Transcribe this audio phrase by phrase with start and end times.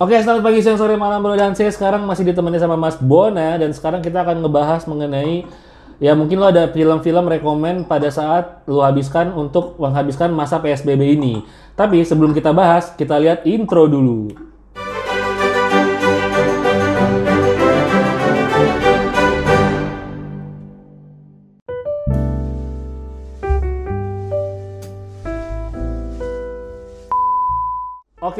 [0.00, 1.36] Oke, selamat pagi, siang, sore, malam, bro.
[1.36, 3.60] Dan saya sekarang masih ditemani sama Mas Bona.
[3.60, 5.44] Dan sekarang kita akan ngebahas mengenai
[6.00, 11.44] ya mungkin lo ada film-film rekomen pada saat lo habiskan untuk menghabiskan masa PSBB ini.
[11.76, 14.32] Tapi sebelum kita bahas, kita lihat intro dulu.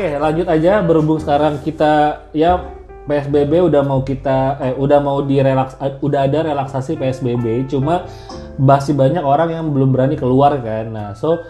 [0.01, 2.57] Oke, lanjut aja berhubung sekarang kita ya
[3.05, 8.09] PSBB udah mau kita eh udah mau direlaks eh, udah ada relaksasi PSBB, cuma
[8.57, 10.89] masih banyak orang yang belum berani keluar kan.
[10.89, 11.45] Nah, so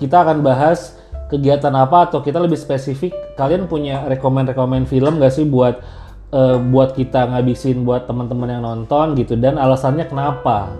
[0.00, 0.96] kita akan bahas
[1.28, 5.84] kegiatan apa atau kita lebih spesifik kalian punya rekomend-rekomend film gak sih buat
[6.32, 10.72] eh, buat kita ngabisin buat teman-teman yang nonton gitu dan alasannya kenapa?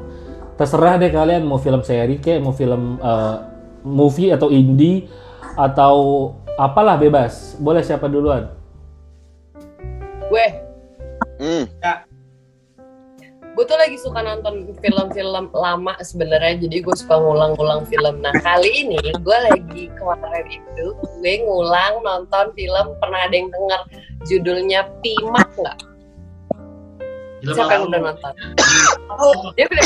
[0.56, 3.36] Terserah deh kalian mau film seri kayak mau film eh,
[3.84, 5.12] movie atau indie
[5.60, 5.96] atau
[6.54, 7.54] apalah bebas.
[7.56, 8.48] Boleh siapa duluan?
[10.26, 10.46] Gue,
[11.36, 11.66] Hmm.
[13.52, 18.22] gue tuh lagi suka nonton film-film lama sebenarnya, jadi gue suka ngulang-ngulang film.
[18.22, 23.80] Nah kali ini gue lagi kemarin itu gue ngulang nonton film pernah ada yang denger
[24.24, 25.78] judulnya Pimak nggak?
[27.44, 28.32] Siapa yang udah nonton?
[29.52, 29.84] Dia film,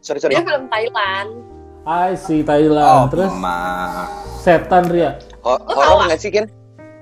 [0.00, 0.32] Sorry sorry.
[0.32, 1.30] dia film Thailand.
[1.84, 2.86] I see Thailand.
[2.86, 4.06] Oh, Terus Mak.
[4.38, 5.18] setan Ria.
[5.40, 6.46] Ho- horor nggak sih, Ken?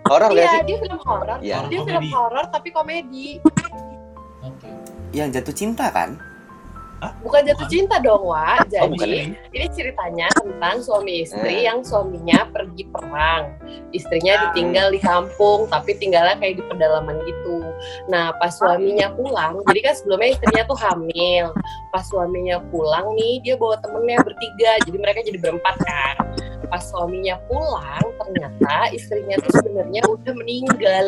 [0.05, 0.61] Horor nggak Iya, sih?
[0.65, 1.37] dia film horor.
[1.41, 1.59] Iya.
[1.67, 3.41] Dia film horor tapi komedi.
[4.41, 4.69] Oke.
[5.11, 6.21] yang jatuh cinta kan?
[6.97, 8.73] Bukan jatuh cinta dong, Wak.
[8.81, 11.69] Oh, Jadi, ini ceritanya tentang suami istri Eh.
[11.69, 13.53] yang suaminya pergi perang.
[13.93, 14.41] Istrinya Ah.
[14.49, 17.61] ditinggal di kampung, tapi tinggalnya kayak di pedalaman gitu.
[18.09, 21.47] Nah, pas suaminya pulang, jadi kan sebelumnya istrinya tuh hamil.
[21.93, 26.17] Pas suaminya pulang nih, dia bawa temennya bertiga, jadi mereka jadi berempat kan.
[26.73, 31.07] Pas suaminya pulang, ternyata istrinya tuh sebenarnya udah meninggal.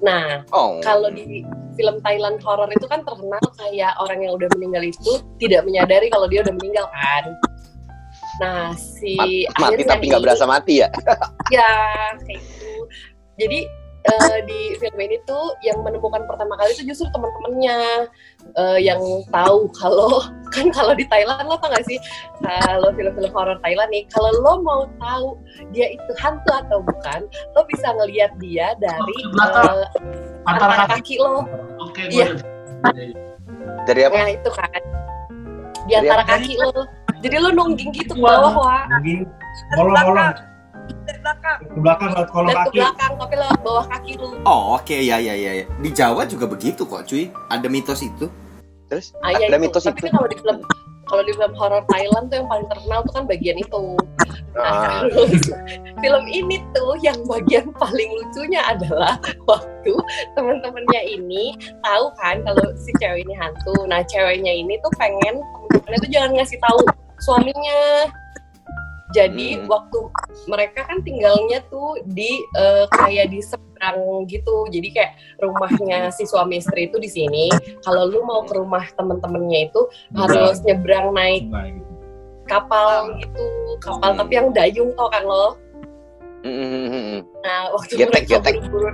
[0.00, 0.80] Nah, Oh.
[0.80, 1.44] kalau di
[1.76, 6.24] film Thailand horor itu kan terkenal kayak orang yang udah meninggal itu tidak menyadari kalau
[6.24, 7.24] dia udah meninggal kan.
[8.40, 9.28] Nah, si Ma-
[9.60, 10.88] mati akhirnya tapi nggak berasa mati ya?
[11.54, 11.68] Ya,
[12.24, 12.72] kayak gitu.
[13.36, 13.58] Jadi
[14.00, 18.08] eh, di film ini tuh yang menemukan pertama kali itu justru teman-temannya
[18.54, 20.24] eh, yang tahu kalau
[20.54, 22.00] kan kalau di Thailand lo tau gak sih
[22.40, 25.36] kalau film-film horor Thailand nih kalau lo mau tahu
[25.70, 27.20] dia itu hantu atau bukan
[27.52, 29.76] lo bisa ngelihat dia dari Oh, belakang.
[29.76, 29.88] eh,
[30.48, 30.96] Antara antara kaki.
[30.96, 31.34] kaki lo
[31.80, 32.28] Oke, Iya.
[32.34, 33.12] gue
[33.84, 34.16] Dari apa?
[34.16, 34.72] Nah itu kan
[35.84, 36.70] di antara Dari kaki lo.
[37.20, 38.84] Jadi lo nungging gitu ke bawah wah.
[40.90, 44.28] Mungkin kolong-kolong ke belakang lewat kolong Dan ke kaki belakang tapi lewat bawah kaki lo.
[44.44, 45.64] Oh oke ya ya ya ya.
[45.78, 47.30] Di Jawa juga begitu kok cuy.
[47.48, 48.26] Ada mitos itu.
[48.88, 49.64] Terus Ah, iya ada itu.
[49.64, 50.04] mitos Tapi itu.
[50.04, 50.58] kan kalau di film
[51.10, 53.82] kalau di film horor Thailand tuh yang paling terkenal tuh kan bagian itu.
[54.50, 55.02] Nah, Ah.
[55.10, 55.46] terus
[55.98, 59.18] film ini tuh yang bagian paling lucunya adalah
[59.50, 59.94] waktu
[60.34, 63.74] teman-temannya ini tahu kan kalau si cewek ini hantu.
[63.86, 66.78] Nah, ceweknya ini tuh pengen teman-temannya tuh jangan ngasih tahu
[67.20, 68.06] suaminya.
[69.10, 69.66] Jadi Hmm.
[69.66, 69.98] waktu
[70.46, 74.66] mereka kan tinggalnya tuh di eh, kayak di seberang gitu.
[74.70, 75.12] Jadi kayak
[75.42, 77.50] rumahnya si suami istri itu di sini.
[77.82, 79.82] Kalau lu mau ke rumah temen-temennya itu
[80.14, 81.50] harus nyebrang naik
[82.46, 83.46] kapal gitu,
[83.78, 84.18] kapal Hmm.
[84.18, 85.54] tapi yang dayung tau kan lo.
[86.40, 87.20] Mm, mm, mm, mm.
[87.44, 88.54] Nah, waktu Getek, mereka getek.
[88.64, 88.88] buru-buru,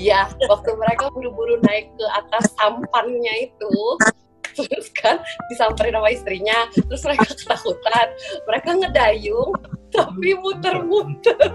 [0.00, 3.74] ya, waktu mereka buru-buru naik ke atas sampannya itu,
[4.56, 8.06] terus kan disamperin sama istrinya, terus mereka ketakutan,
[8.44, 9.50] mereka ngedayung,
[9.88, 11.36] tapi muter-muter.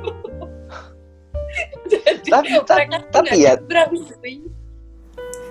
[1.92, 3.60] Jadi Tapi- tapi- mereka tapi ya-.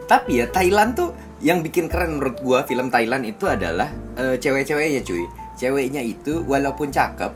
[0.09, 5.05] Tapi ya Thailand tuh yang bikin keren menurut gua film Thailand itu adalah eh, cewek-ceweknya
[5.05, 5.22] cuy.
[5.55, 7.28] Ceweknya itu walaupun cakep,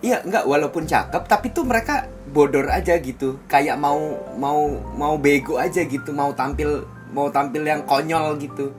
[0.00, 3.36] iya nggak walaupun cakep, tapi tuh mereka bodor aja gitu.
[3.44, 4.00] Kayak mau
[4.40, 4.64] mau
[4.96, 8.72] mau bego aja gitu, mau tampil mau tampil yang konyol gitu.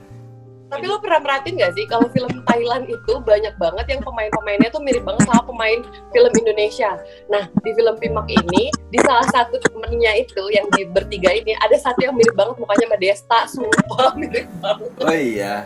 [0.69, 4.81] Tapi lo pernah merhatiin gak sih kalau film Thailand itu banyak banget yang pemain-pemainnya tuh
[4.85, 5.81] mirip banget sama pemain
[6.13, 6.93] film Indonesia.
[7.25, 11.73] Nah di film Pimak ini di salah satu temennya itu yang di bertiga ini ada
[11.73, 14.91] satu yang mirip banget mukanya sama Desta, sumpah mirip banget.
[15.01, 15.65] Oh iya.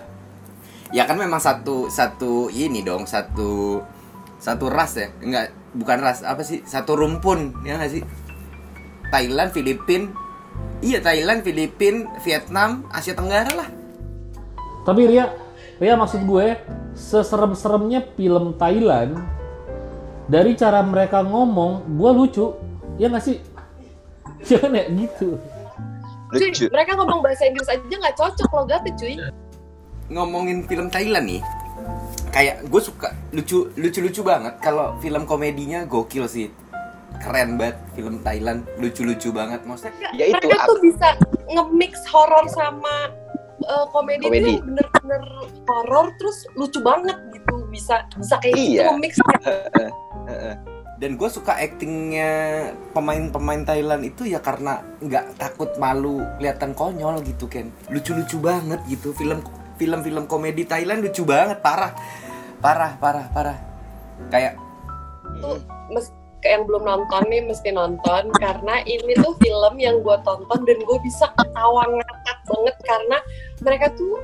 [0.95, 3.83] Ya kan memang satu satu ini dong, satu
[4.39, 5.12] satu ras ya.
[5.19, 6.63] Enggak, bukan ras, apa sih?
[6.63, 8.04] Satu rumpun, ya nggak sih?
[9.12, 10.13] Thailand, Filipin.
[10.83, 13.82] Iya, Thailand, Filipin, Vietnam, Asia Tenggara lah.
[14.83, 15.31] Tapi Ria,
[15.80, 16.59] Ria maksud gue
[16.94, 19.19] seserem-seremnya film Thailand
[20.27, 22.45] dari cara mereka ngomong, gue lucu.
[23.00, 23.38] Ya nggak sih?
[24.47, 25.39] Jangan ya gitu.
[26.33, 26.65] Cuy, Lucu.
[26.74, 29.21] mereka ngomong bahasa Inggris aja nggak cocok lo gak cuy.
[30.09, 31.41] Ngomongin film Thailand nih,
[32.33, 36.50] kayak gue suka lucu lucu lucu banget kalau film komedinya gokil sih
[37.21, 41.07] keren banget film Thailand lucu-lucu banget maksudnya Ya itu mereka tuh bisa
[41.47, 43.13] nge-mix horor sama
[43.65, 44.44] uh, komedi, Komedi.
[44.44, 45.24] tuh yang bener-bener
[45.65, 48.92] horor terus lucu banget gitu bisa bisa kayak gitu Iya.
[48.94, 49.13] nge-mix
[49.44, 50.56] Heeh.
[51.01, 52.31] dan gue suka actingnya
[52.95, 59.12] pemain-pemain Thailand itu ya karena nggak takut malu kelihatan konyol gitu kan lucu-lucu banget gitu
[59.12, 59.44] film
[59.75, 61.92] film-film komedi Thailand lucu banget parah
[62.63, 63.57] parah parah parah
[64.31, 64.56] kayak
[65.42, 65.60] tuh
[65.92, 68.30] mes- kayak yang belum nonton nih mesti nonton.
[68.38, 73.18] Karena ini tuh film yang gue tonton dan gue bisa ketawa ngakak banget karena
[73.63, 74.16] mereka tuh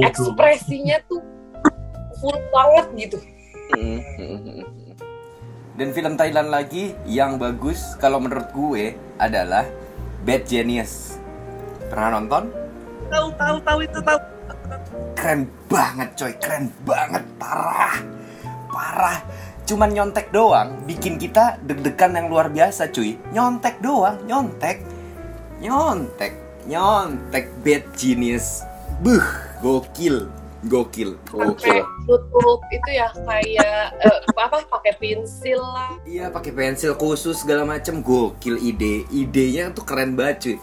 [0.00, 1.20] ekspresinya tuh
[2.20, 3.18] full banget gitu.
[5.76, 9.68] Dan film Thailand lagi yang bagus kalau menurut gue adalah
[10.24, 11.20] Bad Genius.
[11.92, 12.48] Pernah nonton?
[13.12, 14.20] Tahu tahu tahu itu tahu.
[15.16, 16.32] keren banget coy.
[16.40, 17.22] Keren banget.
[17.38, 17.96] Parah.
[18.66, 19.20] Parah
[19.66, 23.18] cuman nyontek doang bikin kita deg-degan yang luar biasa cuy.
[23.34, 24.80] Nyontek doang nyontek.
[25.58, 26.32] Nyontek
[26.70, 28.62] nyontek bad genius.
[29.02, 29.26] Buh
[29.60, 30.30] gokil
[30.66, 31.14] gokil.
[31.30, 31.78] Sampai gokil.
[32.06, 35.98] nutup itu ya kayak eh, apa pakai pensil lah.
[36.06, 38.02] Iya pakai pensil khusus segala macem.
[38.02, 39.06] Gokil ide.
[39.10, 40.56] Idenya tuh keren banget cuy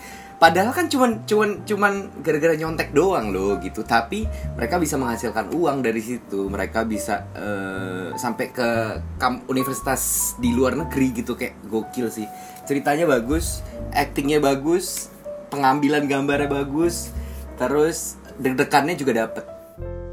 [0.44, 3.80] padahal kan cuman cuman cuman gara-gara nyontek doang loh gitu.
[3.88, 4.28] Tapi
[4.60, 6.52] mereka bisa menghasilkan uang dari situ.
[6.52, 12.28] Mereka bisa eh, sampai ke kam- universitas di luar negeri gitu kayak gokil sih.
[12.68, 13.64] Ceritanya bagus
[13.96, 15.08] actingnya bagus
[15.48, 17.16] pengambilan gambarnya bagus
[17.56, 19.48] terus deg-degannya juga dapet.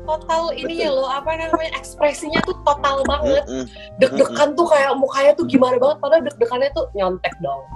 [0.07, 3.67] Total ini ya loh apa namanya ekspresinya tuh total banget.
[3.99, 7.67] Deg-degan tuh kayak mukanya tuh gimana banget padahal deg-degannya tuh nyontek dong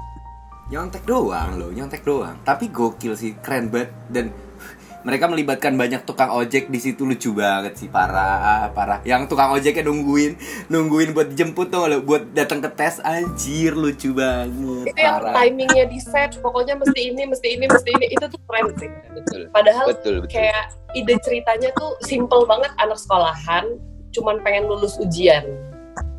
[0.73, 2.41] nyontek doang loh nyontek doang.
[2.41, 3.93] Tapi gokil sih keren banget.
[4.09, 4.33] Dan
[5.05, 7.93] mereka melibatkan banyak tukang ojek di situ lucu banget sih.
[7.93, 9.05] Parah parah.
[9.05, 10.41] Yang tukang ojeknya nungguin
[10.73, 14.89] nungguin buat dijemput tuh lo buat datang ke tes anjir lucu banget.
[14.89, 15.45] Itu yang parah.
[15.45, 18.07] timingnya di set pokoknya mesti ini mesti ini mesti ini.
[18.17, 18.89] Itu tuh keren sih.
[19.13, 19.43] Betul.
[19.53, 20.41] padahal Betul, betul.
[20.41, 23.77] kayak ide ceritanya tuh simple banget anak sekolahan
[24.17, 25.45] cuman pengen lulus ujian.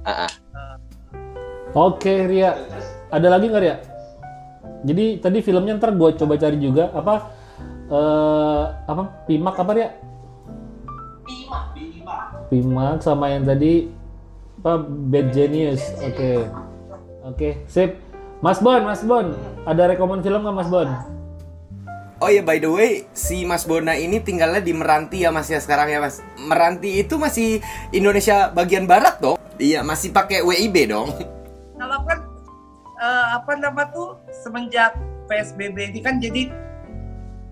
[0.05, 0.31] Ah, ah.
[1.75, 2.55] Oke Ria,
[3.09, 3.94] ada lagi nggak Ria?
[4.85, 7.13] Jadi tadi filmnya ntar gue coba cari juga apa
[7.89, 9.89] eh apa Pimak apa Ria?
[12.53, 13.89] Pimak sama yang tadi
[14.61, 15.81] apa Bad Genius.
[16.05, 16.45] Oke,
[17.25, 17.97] oke, sip.
[18.45, 19.33] Mas Bon, Mas Bon,
[19.65, 21.15] ada rekomend film nggak Mas Bon?
[22.25, 25.61] oh ya by the way si Mas Bona ini tinggalnya di Meranti ya Mas ya
[25.61, 27.61] sekarang ya Mas Meranti itu masih
[27.93, 31.13] Indonesia bagian barat dong iya masih pakai WIB dong
[31.77, 32.24] Kalau kan
[32.95, 34.95] eh, apa nama tuh semenjak
[35.25, 36.53] PSBB ini kan jadi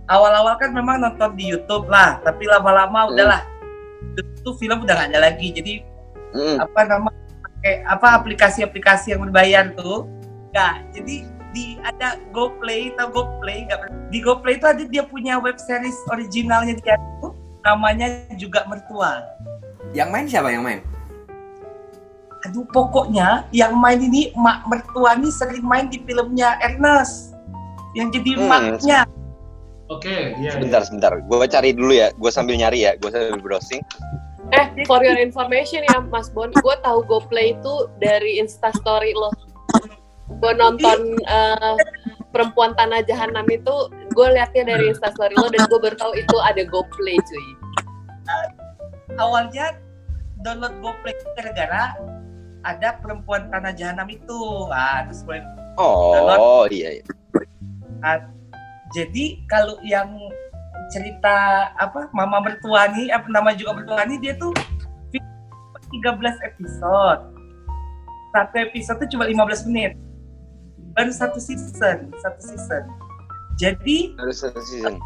[0.06, 3.12] awal-awal kan memang nonton di YouTube lah, tapi lama-lama Hmm.
[3.16, 3.42] udahlah
[4.20, 5.50] itu film udah gak ada lagi.
[5.52, 5.74] Jadi
[6.34, 7.14] Mm, apa nama
[7.46, 10.10] pakai apa aplikasi-aplikasi yang berbayar tuh
[10.50, 10.82] enggak.
[10.98, 11.16] Jadi
[11.54, 16.74] di ada GoPlay atau GoPlay nggak di GoPlay itu ada dia punya web series originalnya
[16.82, 19.22] dia tuh namanya juga mertua.
[19.94, 20.82] yang main siapa yang main
[22.44, 27.32] Aduh pokoknya yang main ini mak mertua nih sering main di filmnya Ernest
[27.96, 28.50] yang jadi Hmm.
[28.50, 29.02] maknya.
[29.88, 30.58] Oke, iya.
[30.58, 31.12] Sebentar, sebentar.
[31.24, 32.10] Gue cari dulu ya.
[32.18, 32.98] Gue sambil nyari ya.
[32.98, 33.84] Gue sambil browsing.
[34.52, 39.34] eh for your information ya Mas Bon gue tahu GoPlay itu dari instastory lo
[40.30, 41.76] gue nonton eh,
[42.30, 43.74] perempuan tanah jahanam itu
[44.14, 47.48] gue liatnya dari instastory lo dan gue baru tahu itu ada GoPlay cuy
[49.18, 49.74] Awalnya
[50.42, 51.98] download GoPlay gara-gara
[52.64, 54.40] ada perempuan tanah jahanam itu.
[54.72, 55.40] Ah, terus gue
[55.76, 57.02] Oh, iya.
[57.02, 57.04] iya.
[58.94, 60.14] Jadi kalau yang
[60.94, 64.54] cerita apa Mama Mertua nih, apa nama juga Mertua nih dia tuh
[65.94, 67.22] 13 episode.
[68.34, 69.94] Satu episode tuh cuma 15 menit.
[70.94, 72.84] Baru satu season, satu season.
[73.58, 74.98] Jadi, Harus satu season.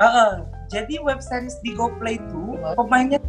[0.00, 3.20] uh, jadi web series di GoPlay itu pemainnya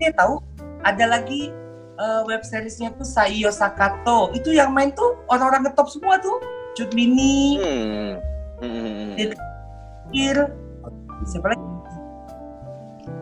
[0.00, 0.40] dia tahu
[0.84, 1.52] ada lagi
[1.98, 4.30] uh, web seriesnya tuh Saiyo Sakato.
[4.34, 6.38] Itu yang main tuh orang-orang ngetop semua tuh.
[6.74, 8.10] Cut Mini, Hmm.
[8.58, 9.14] Hmm.
[9.14, 9.34] Iya.
[10.10, 10.38] Kir,
[11.26, 11.62] siapa lagi?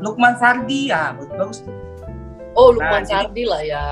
[0.01, 1.59] Lukman Sardi, ya bagus bagus.
[2.57, 3.85] oh Lukman Nah, Sardi lah ya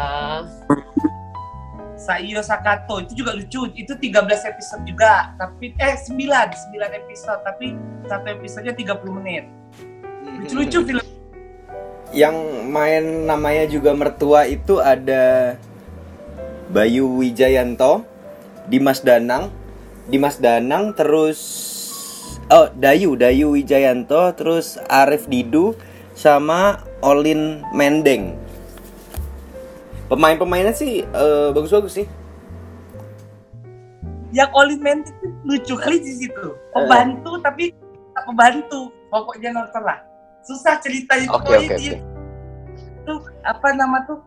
[2.00, 3.68] Saiyo Sakato itu juga lucu.
[3.76, 6.16] Itu 13 episode juga, tapi eh 9,
[6.72, 7.76] 9 episode, tapi
[8.08, 9.44] satu episodenya 30 menit.
[10.40, 11.04] Lucu-lucu film.
[12.10, 15.54] Yang main namanya juga mertua itu ada
[16.70, 18.06] Bayu Wijayanto,
[18.66, 19.50] Dimas Danang,
[20.10, 21.38] Dimas Danang terus
[22.50, 25.74] oh Dayu Dayu Wijayanto terus Arif Didu
[26.14, 28.34] sama Olin Mendeng.
[30.10, 32.06] Pemain-pemainnya sih eh, bagus-bagus sih.
[34.30, 36.54] yang Olin itu lucu kali di situ.
[36.70, 37.74] Pembantu tapi
[38.14, 38.94] tak pembantu.
[39.10, 39.98] Pokoknya nonton lah.
[40.42, 41.98] Susah ceritanya Oke, pokoknya oke, dia oke.
[43.00, 44.20] itu apa nama tuh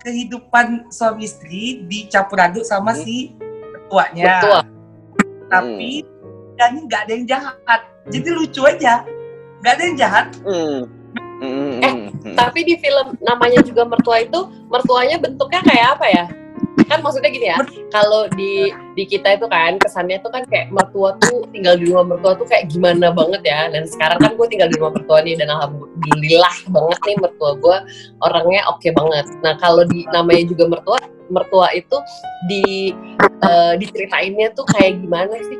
[0.00, 3.04] kehidupan suami istri dicampur aduk sama Hmm.
[3.04, 3.36] si
[3.70, 4.40] ketuanya.
[4.40, 4.60] Betul.
[5.50, 5.90] Tapi
[6.56, 7.80] kan nggak ada yang jahat.
[8.08, 9.04] Jadi lucu aja.
[9.60, 10.26] Nggak ada yang jahat.
[10.40, 10.80] Hmm.
[11.40, 12.36] Hmm, hmm, Eh, hmm, hmm.
[12.36, 16.24] Tapi di film namanya juga mertua itu, mertuanya bentuknya kayak apa ya?
[16.84, 17.56] Kan maksudnya gini ya,
[17.88, 18.68] kalau di
[19.00, 22.44] di kita itu kan kesannya tuh kan kayak mertua tuh tinggal di rumah mertua tuh
[22.44, 23.72] kayak gimana banget ya.
[23.72, 27.76] Dan sekarang kan gue tinggal di rumah mertua nih dan alhamdulillah banget nih mertua gue
[28.20, 29.26] orangnya oke banget.
[29.40, 31.00] Nah kalau di namanya juga mertua,
[31.32, 31.96] mertua itu
[32.44, 32.92] di
[33.24, 35.58] eh, diceritainnya tuh kayak gimana sih?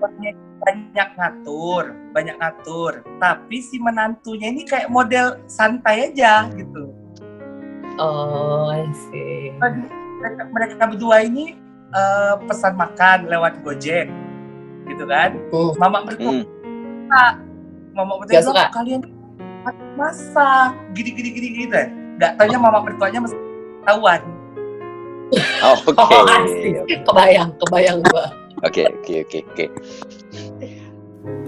[0.00, 2.92] banyak banyak ngatur, banyak ngatur.
[3.16, 6.92] Tapi si menantunya ini kayak model santai aja gitu.
[7.96, 9.52] Oh, I see.
[10.20, 11.56] Mereka, mereka berdua ini
[11.90, 14.06] eh, pesan makan lewat Gojek,
[14.86, 15.30] gitu kan?
[15.50, 15.70] Hmm.
[15.76, 16.44] Mama mertua, Hmm.
[17.92, 18.62] mama mertua Gak bilang, suka?
[18.64, 19.02] "Kok kalian
[19.94, 21.86] masak, gini gini gini gini deh.
[22.16, 23.36] Gak tanya mama mertuanya mesti
[23.84, 24.20] tahuan.
[25.62, 25.94] Oh, Oke.
[25.94, 27.04] Oh, asik.
[27.06, 28.34] Kebayang, kebayang gua.
[28.60, 29.64] Oke, oke, oke, oke.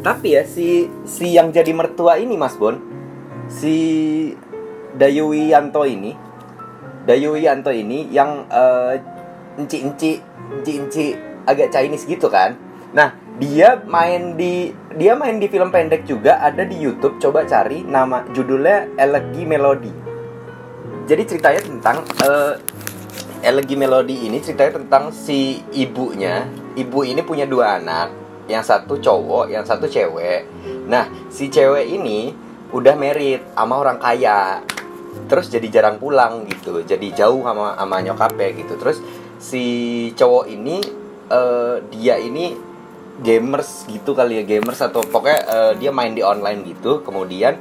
[0.03, 2.75] Tapi ya si si yang jadi mertua ini Mas Bon,
[3.47, 3.75] si
[4.95, 6.15] Dayu Yanto ini,
[7.07, 8.99] Dayu Yanto ini yang eh,
[9.57, 10.19] enci-enci,
[10.61, 11.17] enci-enci
[11.49, 12.55] agak Chinese gitu kan.
[12.93, 17.17] Nah, dia main di dia main di film pendek juga ada di YouTube.
[17.17, 19.95] Coba cari nama judulnya Elegi Melody.
[21.09, 22.55] Jadi ceritanya tentang eh,
[23.43, 26.47] Elegi Melody ini ceritanya tentang si ibunya.
[26.73, 28.09] Ibu ini punya dua anak,
[28.47, 30.47] yang satu cowok, yang satu cewek.
[30.87, 32.33] Nah, si cewek ini
[32.73, 34.63] udah merit sama orang kaya.
[35.29, 36.81] Terus jadi jarang pulang gitu.
[36.83, 38.75] Jadi jauh sama sama nyokapnya gitu.
[38.81, 38.99] Terus
[39.43, 39.65] si
[40.15, 40.79] cowok ini
[41.27, 42.55] eh, dia ini
[43.19, 47.03] gamers gitu kali ya, gamers atau pokoknya eh, dia main di online gitu.
[47.03, 47.59] Kemudian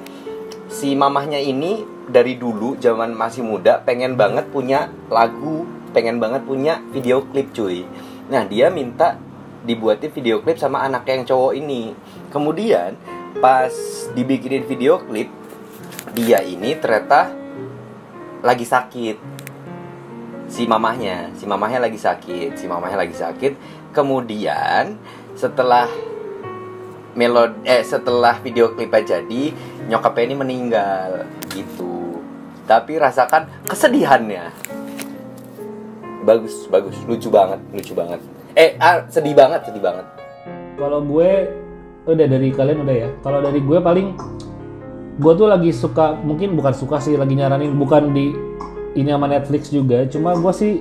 [0.69, 6.77] si mamahnya ini dari dulu zaman masih muda pengen banget punya lagu, pengen banget punya
[6.93, 7.83] video klip cuy.
[8.29, 9.17] Nah, dia minta
[9.65, 11.91] dibuatin video klip sama anak yang cowok ini.
[12.31, 12.95] Kemudian
[13.41, 13.73] pas
[14.13, 15.27] dibikinin video klip,
[16.15, 17.33] dia ini ternyata
[18.41, 19.40] lagi sakit.
[20.51, 23.55] Si mamahnya, si mamahnya lagi sakit, si mamahnya lagi sakit.
[23.95, 24.99] Kemudian
[25.31, 25.87] setelah
[27.15, 29.55] melod eh setelah video klipnya jadi
[29.87, 31.23] nyokapnya ini meninggal
[31.55, 32.19] gitu.
[32.67, 34.51] Tapi rasakan kesedihannya.
[36.27, 36.99] Bagus bagus.
[37.07, 38.19] Lucu banget lucu banget.
[38.51, 40.03] Eh ah, sedih banget sedih banget.
[40.75, 41.47] Kalau gue
[42.11, 43.09] udah dari kalian udah ya.
[43.23, 44.07] Kalau dari gue paling
[45.15, 48.35] gue tuh lagi suka mungkin bukan suka sih lagi nyaranin bukan di
[48.95, 50.03] ini sama Netflix juga.
[50.07, 50.73] Cuma gue sih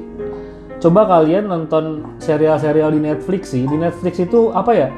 [0.81, 3.65] coba kalian nonton serial-serial di Netflix sih.
[3.67, 4.89] Di Netflix itu apa ya?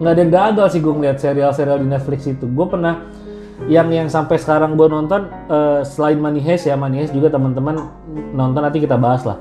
[0.00, 2.46] Nggak ada yang gagal sih gue ngeliat serial-serial di Netflix itu.
[2.50, 3.04] Gue pernah
[3.70, 7.86] yang yang sampai sekarang gue nonton eh, selain Money Heist ya Money Heist juga teman-teman
[8.34, 9.38] nonton nanti kita bahas lah.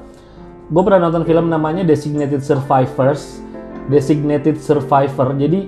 [0.69, 3.41] Gue pernah nonton film namanya Designated Survivors.
[3.91, 5.35] Designated Survivor.
[5.35, 5.67] Jadi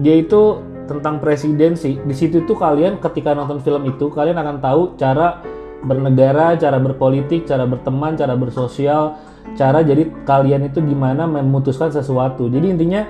[0.00, 2.00] dia itu tentang presiden sih.
[2.00, 5.42] Di situ tuh kalian ketika nonton film itu kalian akan tahu cara
[5.82, 9.18] bernegara, cara berpolitik, cara berteman, cara bersosial,
[9.58, 12.46] cara jadi kalian itu gimana memutuskan sesuatu.
[12.46, 13.02] Jadi intinya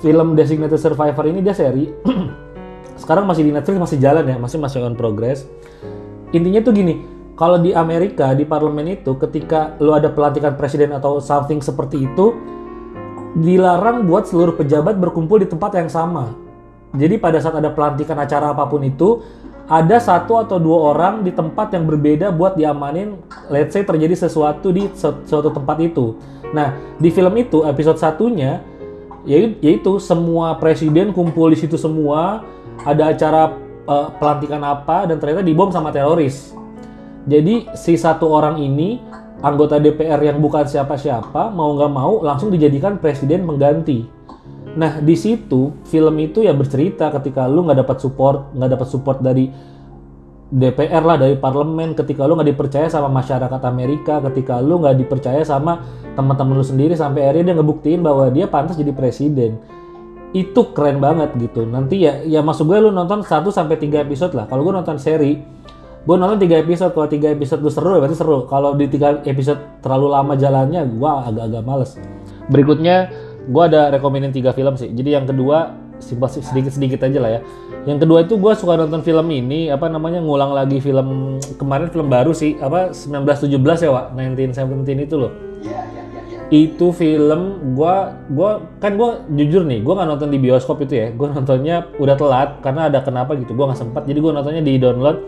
[0.00, 1.92] film Designated Survivor ini dia seri.
[3.00, 5.46] Sekarang masih di Netflix masih jalan ya, masih masih on progress.
[6.34, 6.94] Intinya tuh gini,
[7.38, 12.34] kalau di Amerika di parlemen itu ketika lu ada pelantikan presiden atau something seperti itu
[13.38, 16.34] dilarang buat seluruh pejabat berkumpul di tempat yang sama.
[16.96, 19.20] Jadi pada saat ada pelantikan acara apa pun itu,
[19.68, 23.20] ada satu atau dua orang di tempat yang berbeda buat diamanin,
[23.52, 26.16] let's say terjadi sesuatu di su- suatu tempat itu.
[26.56, 28.64] Nah, di film itu episode satunya,
[29.28, 32.40] yai- yaitu semua presiden kumpul di situ semua,
[32.88, 33.52] ada acara
[33.88, 36.56] eh, pelantikan apa dan ternyata dibom sama teroris.
[37.28, 39.04] Jadi si satu orang ini
[39.44, 44.17] anggota DPR yang bukan siapa-siapa mau nggak mau langsung dijadikan presiden pengganti.
[44.78, 49.18] Nah di situ film itu ya bercerita ketika lu nggak dapat support nggak dapat support
[49.18, 49.50] dari
[50.48, 55.44] DPR lah dari parlemen ketika lu nggak dipercaya sama masyarakat Amerika ketika lu nggak dipercaya
[55.44, 55.84] sama
[56.16, 59.60] teman-teman lu sendiri sampai akhirnya dia ngebuktiin bahwa dia pantas jadi presiden.
[60.32, 61.68] Itu keren banget gitu.
[61.68, 64.48] Nanti ya ya maksud gue lu nonton 1 sampai 3 episode lah.
[64.48, 65.36] Kalau gue nonton seri
[66.08, 66.96] gue nonton 3 episode.
[66.96, 68.48] Kalau 3 episode lu seru ya berarti seru.
[68.48, 71.92] Kalau di 3 episode terlalu lama jalannya gue agak-agak males.
[72.48, 73.12] Berikutnya
[73.48, 74.92] gue ada rekomenin 3 film sih.
[74.92, 77.40] Jadi yang kedua sedikit-sedikit aja lah ya.
[77.88, 82.06] Yang kedua itu gue suka nonton film ini apa namanya ngulang lagi film kemarin film
[82.12, 84.06] baru sih apa 1917 ya Wak?
[84.14, 85.32] 1917 itu loh.
[86.48, 91.06] Itu film gua gua kan gua jujur nih gua nggak nonton di bioskop itu ya.
[91.12, 94.80] Gua nontonnya udah telat karena ada kenapa gitu gua nggak sempat jadi gua nontonnya di
[94.80, 95.18] download.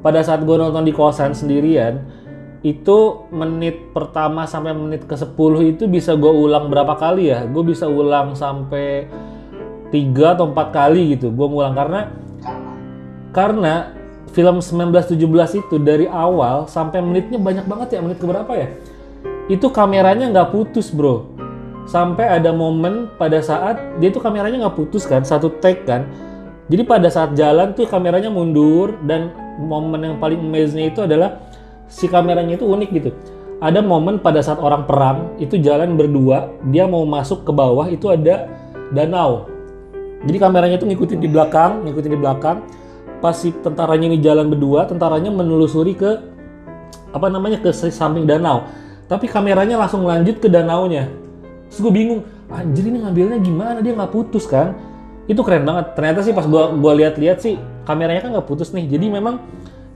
[0.00, 2.19] Pada saat gua nonton di kosan sendirian
[2.60, 5.32] itu menit pertama sampai menit ke 10
[5.64, 7.48] itu bisa gua ulang berapa kali ya?
[7.48, 9.08] Gue bisa ulang sampai
[9.88, 11.72] tiga atau empat kali gitu gue ngulang.
[11.72, 12.00] Karena
[13.32, 13.74] karena
[14.30, 18.00] film 1917 itu dari awal sampai menitnya banyak banget ya.
[18.04, 18.68] Menit keberapa ya?
[19.48, 21.32] Itu kameranya nggak putus bro.
[21.88, 26.06] Sampai ada momen pada saat dia tuh kameranya nggak putus kan satu take kan.
[26.70, 31.49] Jadi pada saat jalan tuh kameranya mundur dan momen yang paling amazing itu adalah
[31.90, 33.10] si kameranya itu unik gitu.
[33.60, 38.08] Ada momen pada saat orang perang itu jalan berdua dia mau masuk ke bawah itu
[38.08, 38.48] ada
[38.94, 39.50] danau.
[40.24, 42.64] Jadi kameranya itu ngikutin di belakang ngikutin di belakang.
[43.20, 46.10] Pas si tentaranya ini jalan berdua tentaranya menelusuri ke
[47.12, 48.64] apa namanya ke samping danau.
[49.10, 51.10] Tapi kameranya langsung lanjut ke danaunya.
[51.68, 53.78] Terus gue bingung anjir ini ngambilnya gimana?
[53.84, 54.72] Dia nggak putus kan?
[55.28, 55.92] Itu keren banget.
[55.98, 58.88] Ternyata sih pas gua gua lihat-lihat sih kameranya kan nggak putus nih.
[58.88, 59.36] Jadi memang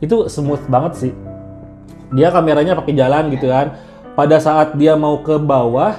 [0.04, 1.12] itu smooth banget sih
[2.14, 3.74] dia kameranya pakai jalan gitu kan.
[4.14, 5.98] Pada saat dia mau ke bawah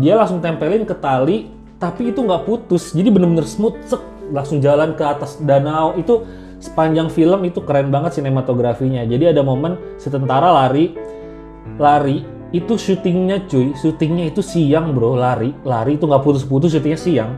[0.00, 2.96] dia langsung tempelin ke tali tapi itu nggak putus.
[2.96, 4.00] Jadi bener-bener smooth sek
[4.32, 5.92] langsung jalan ke atas danau.
[6.00, 6.24] Itu
[6.58, 9.04] sepanjang film itu keren banget sinematografinya.
[9.04, 10.96] Jadi ada momen si lari
[11.80, 15.12] lari itu syutingnya cuy syutingnya itu siang bro.
[15.12, 17.30] Lari lari itu nggak putus-putus syutingnya siang.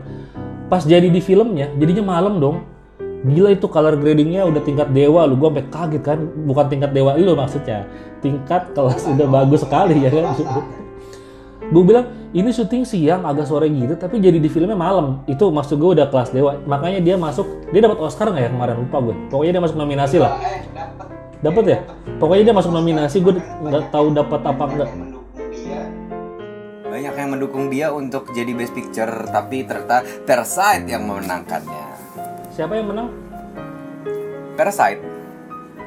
[0.71, 2.74] Pas jadi di filmnya jadinya malam dong
[3.25, 6.19] gila itu color gradingnya udah tingkat dewa lu gua sampai kaget kan.
[6.45, 7.89] Bukan tingkat dewa lu maksudnya.
[8.21, 10.33] Tingkat kelas udah bagus sekali ya kan?
[11.65, 15.25] Gue bilang ini syuting siang agak sore gitu tapi jadi di filmnya malam.
[15.25, 16.61] Itu maksud gue udah kelas dewa.
[16.69, 18.75] Makanya dia masuk dia dapat Oscar nggak ya kemarin?
[18.85, 20.37] Lupa gue pokoknya dia masuk nominasi lah.
[21.41, 21.79] Dapat ya?
[22.21, 24.89] Pokoknya dia masuk nominasi gue nggak tahu dapat apa enggak
[26.85, 31.84] Banyak yang mendukung dia untuk jadi best picture tapi ternyata Parasite yang memenangkannya.
[32.55, 33.11] Siapa yang menang
[34.55, 35.03] Parasite,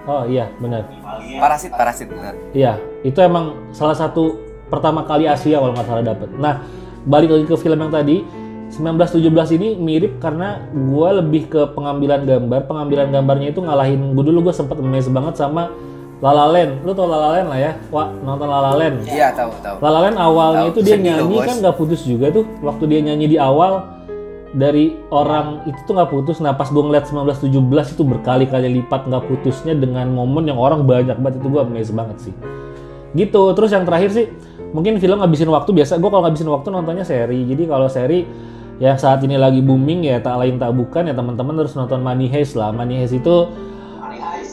[0.04, 0.85] oh iya benar
[1.40, 2.35] Parasit, Parasit benar.
[2.52, 6.28] Iya, itu emang salah satu pertama kali Asia kalau nggak salah dapet.
[6.37, 6.64] Nah,
[7.04, 8.24] balik lagi ke film yang tadi,
[8.72, 12.68] 1917 ini mirip karena gue lebih ke pengambilan gambar.
[12.68, 15.72] Pengambilan gambarnya itu ngalahin gue dulu gue sempet amazed banget sama
[16.24, 16.85] La La Land.
[16.85, 17.72] Lu tau La La Land lah ya?
[17.92, 18.96] Wah, nonton La La Land.
[19.09, 19.76] Iya tahu tahu.
[19.85, 21.46] La La Land awalnya Tahu, itu dia sedih loh, nyanyi bos.
[21.46, 22.44] kan nggak putus juga tuh.
[22.64, 23.97] Waktu dia nyanyi di awal
[24.56, 26.40] dari orang itu tuh nggak putus.
[26.40, 31.20] Nah pas gue ngeliat 1917 itu berkali-kali lipat nggak putusnya dengan momen yang orang banyak
[31.20, 32.34] banget itu gue amazed banget sih.
[33.12, 33.42] Gitu.
[33.52, 34.26] Terus yang terakhir sih
[34.72, 36.00] mungkin film ngabisin waktu biasa.
[36.00, 37.44] Gue kalau ngabisin waktu nontonnya seri.
[37.44, 38.24] Jadi kalau seri
[38.78, 42.30] yang saat ini lagi booming ya tak lain tak bukan ya teman-teman harus nonton Money
[42.30, 42.72] Heist lah.
[42.72, 43.50] Money Heist itu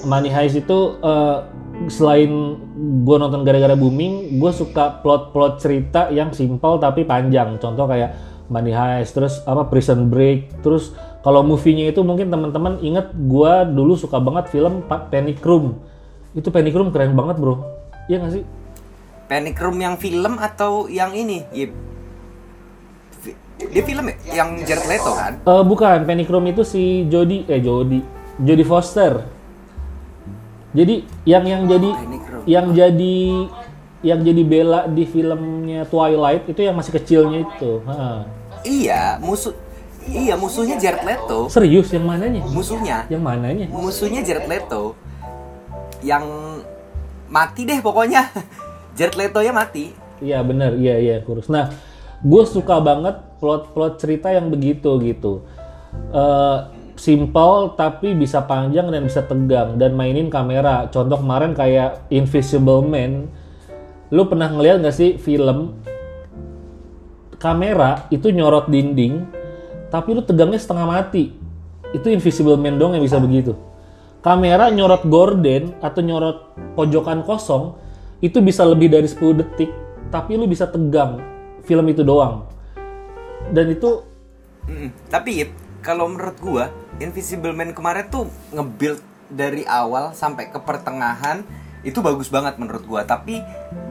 [0.03, 1.37] Money Heist itu eh,
[1.87, 2.31] selain
[3.03, 7.59] gue nonton gara-gara booming, gue suka plot-plot cerita yang simpel tapi panjang.
[7.59, 10.93] Contoh kayak Money Heist, terus apa Prison Break, terus
[11.25, 15.81] kalau movie-nya itu mungkin teman-teman inget gue dulu suka banget film Pa- Panic Room.
[16.37, 17.65] Itu Panic Room keren banget bro.
[18.05, 18.43] Iya gak sih?
[19.25, 21.41] Panic Room yang film atau yang ini?
[21.49, 21.73] Yip.
[23.25, 24.15] Fi- Dia film ya?
[24.45, 25.33] Yang Jared Leto kan?
[25.41, 28.05] Eh, bukan, Panic Room itu si Jodie, eh Jodie,
[28.37, 29.25] Jodie Foster.
[30.75, 32.43] Jadi yang yang jadi Panic Room.
[32.45, 33.17] yang jadi
[34.03, 37.83] yang jadi Bella di filmnya Twilight itu yang masih kecilnya itu.
[37.87, 38.27] Ha.
[38.65, 39.53] Iya, musuh
[40.05, 41.49] Iya, musuhnya Jared Leto.
[41.49, 42.45] Serius yang mananya?
[42.45, 43.09] Musuhnya.
[43.09, 43.65] Yang mananya?
[43.73, 44.93] Musuhnya Jared Leto.
[46.05, 46.25] Yang
[47.25, 48.29] mati deh pokoknya.
[48.97, 49.89] Jared Leto-nya mati.
[50.21, 51.49] Iya benar, iya iya kurus.
[51.49, 51.73] Nah,
[52.21, 55.41] gue suka banget plot-plot cerita yang begitu gitu.
[56.13, 56.59] Eh
[56.95, 60.87] simple tapi bisa panjang dan bisa tegang dan mainin kamera.
[60.87, 63.27] Contoh kemarin kayak Invisible Man.
[64.13, 65.73] Lu pernah ngeliat gak sih film
[67.41, 69.25] kamera itu nyorot dinding
[69.93, 71.33] tapi lu tegangnya setengah mati.
[71.93, 73.55] Itu Invisible Man dong yang bisa begitu.
[74.19, 77.77] Kamera nyorot gorden atau nyorot pojokan kosong
[78.19, 79.69] itu bisa lebih dari 10 detik
[80.09, 81.21] tapi lu bisa tegang
[81.63, 82.49] film itu doang.
[83.53, 84.01] Dan itu
[84.65, 84.89] Mm-mm.
[85.13, 85.45] Tapi
[85.85, 88.97] kalau menurut gua Invisible Man kemarin tuh nge-build
[89.29, 91.45] dari awal sampai ke pertengahan
[91.85, 93.05] itu bagus banget menurut gua.
[93.05, 93.39] Tapi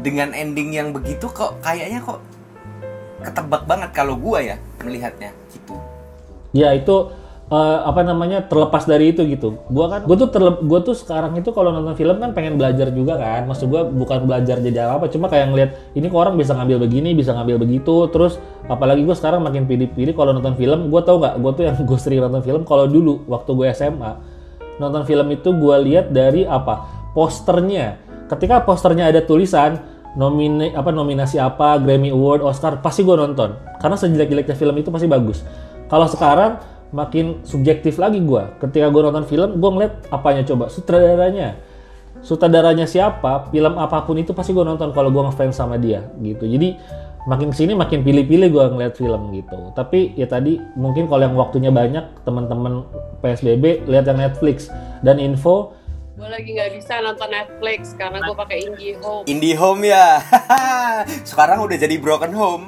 [0.02, 2.20] dengan ending yang begitu kok kayaknya kok
[3.24, 5.80] ketebak banget kalau gua ya melihatnya gitu.
[6.52, 7.09] ya itu
[7.48, 9.57] eh, apa namanya terlepas dari itu gitu.
[9.72, 12.92] Gua kan gua tuh terlep, gua tuh sekarang itu kalau nonton film kan pengen belajar
[12.92, 13.48] juga kan.
[13.48, 17.16] Maksud gua bukan belajar jadi apa, cuma kayak ngeliat ini kok orang bisa ngambil begini,
[17.16, 18.11] bisa ngambil begitu.
[18.12, 18.37] Terus
[18.68, 21.35] apalagi gua sekarang makin pilih-pilih kalau nonton film, gua tau nggak?
[21.40, 24.35] Gua tuh yang gue sering nonton film kalau dulu waktu gue SMA
[24.78, 27.96] nonton film itu gua lihat dari apa posternya.
[28.29, 29.79] Ketika posternya ada tulisan
[30.14, 33.55] nomine apa nominasi apa Grammy Award Oscar pasti gue nonton.
[33.79, 35.42] Karena sejelek-jeleknya film itu pasti bagus.
[35.90, 36.59] Kalau sekarang
[36.94, 40.70] makin subjektif lagi gue ketika gue nonton film gue ngeliat apanya coba?
[40.70, 41.59] Sutradaranya.
[42.24, 46.46] Sutradaranya siapa film apa pun itu pasti gue nonton kalau gue ngefans sama dia gitu.
[46.48, 46.79] Jadi
[47.24, 49.74] makin ke sini makin pilih-pilih gue ngeliat film gitu.
[49.77, 52.87] Tapi ya tadi mungkin kalau yang waktunya banyak teman-teman
[53.20, 54.72] PSBB lihat yang Netflix.
[55.05, 55.77] Dan info
[56.14, 59.27] Gue lagi nggak bisa nonton Netflix karena gue pakai IndiHome.
[59.27, 60.22] IndiHome ya.
[61.31, 62.66] Sekarang udah jadi broken home.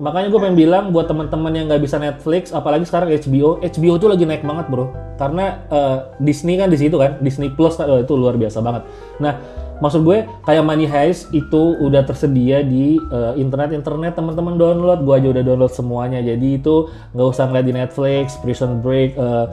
[0.00, 4.08] makanya gue pengen bilang buat teman-teman yang nggak bisa Netflix apalagi sekarang HBO HBO tuh
[4.08, 4.88] lagi naik banget bro.
[5.20, 7.20] Karena eh, Disney kan di situ kan?
[7.20, 8.88] Disney Plus oh, itu luar biasa banget.
[9.20, 9.36] Nah
[9.84, 15.04] maksud gue kayak Money Heist itu udah tersedia di eh, internet internet teman-teman download.
[15.04, 16.24] Gue aja udah download semuanya.
[16.24, 19.46] Jadi itu nggak usah ngeliat di Netflix Prison Break eh,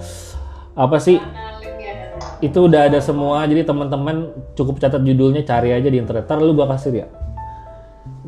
[0.79, 1.19] apa sih
[2.39, 6.53] itu udah ada semua jadi teman-teman cukup catat judulnya cari aja di internet ntar lu
[6.53, 7.07] gua kasih ya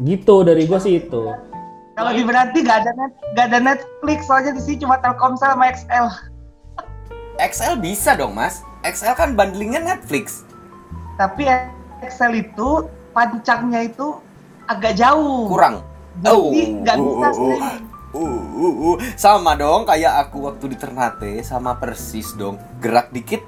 [0.01, 1.29] gitu dari gua sih itu
[1.99, 5.67] Kalau di berarti gak ada net, gak ada Netflix soalnya di sini cuma Telkomsel sama
[5.67, 6.07] XL.
[7.51, 8.63] XL bisa dong mas.
[8.87, 10.47] XL kan bundlingnya Netflix.
[11.19, 11.51] Tapi
[11.99, 14.15] XL itu pancangnya itu
[14.71, 15.51] agak jauh.
[15.51, 15.83] Kurang.
[16.23, 17.83] Jadi nggak bisa uh, streaming.
[18.15, 18.95] uh, uh, uh.
[19.15, 22.59] Sama dong kayak aku waktu di Ternate sama persis dong.
[22.79, 23.43] Gerak dikit,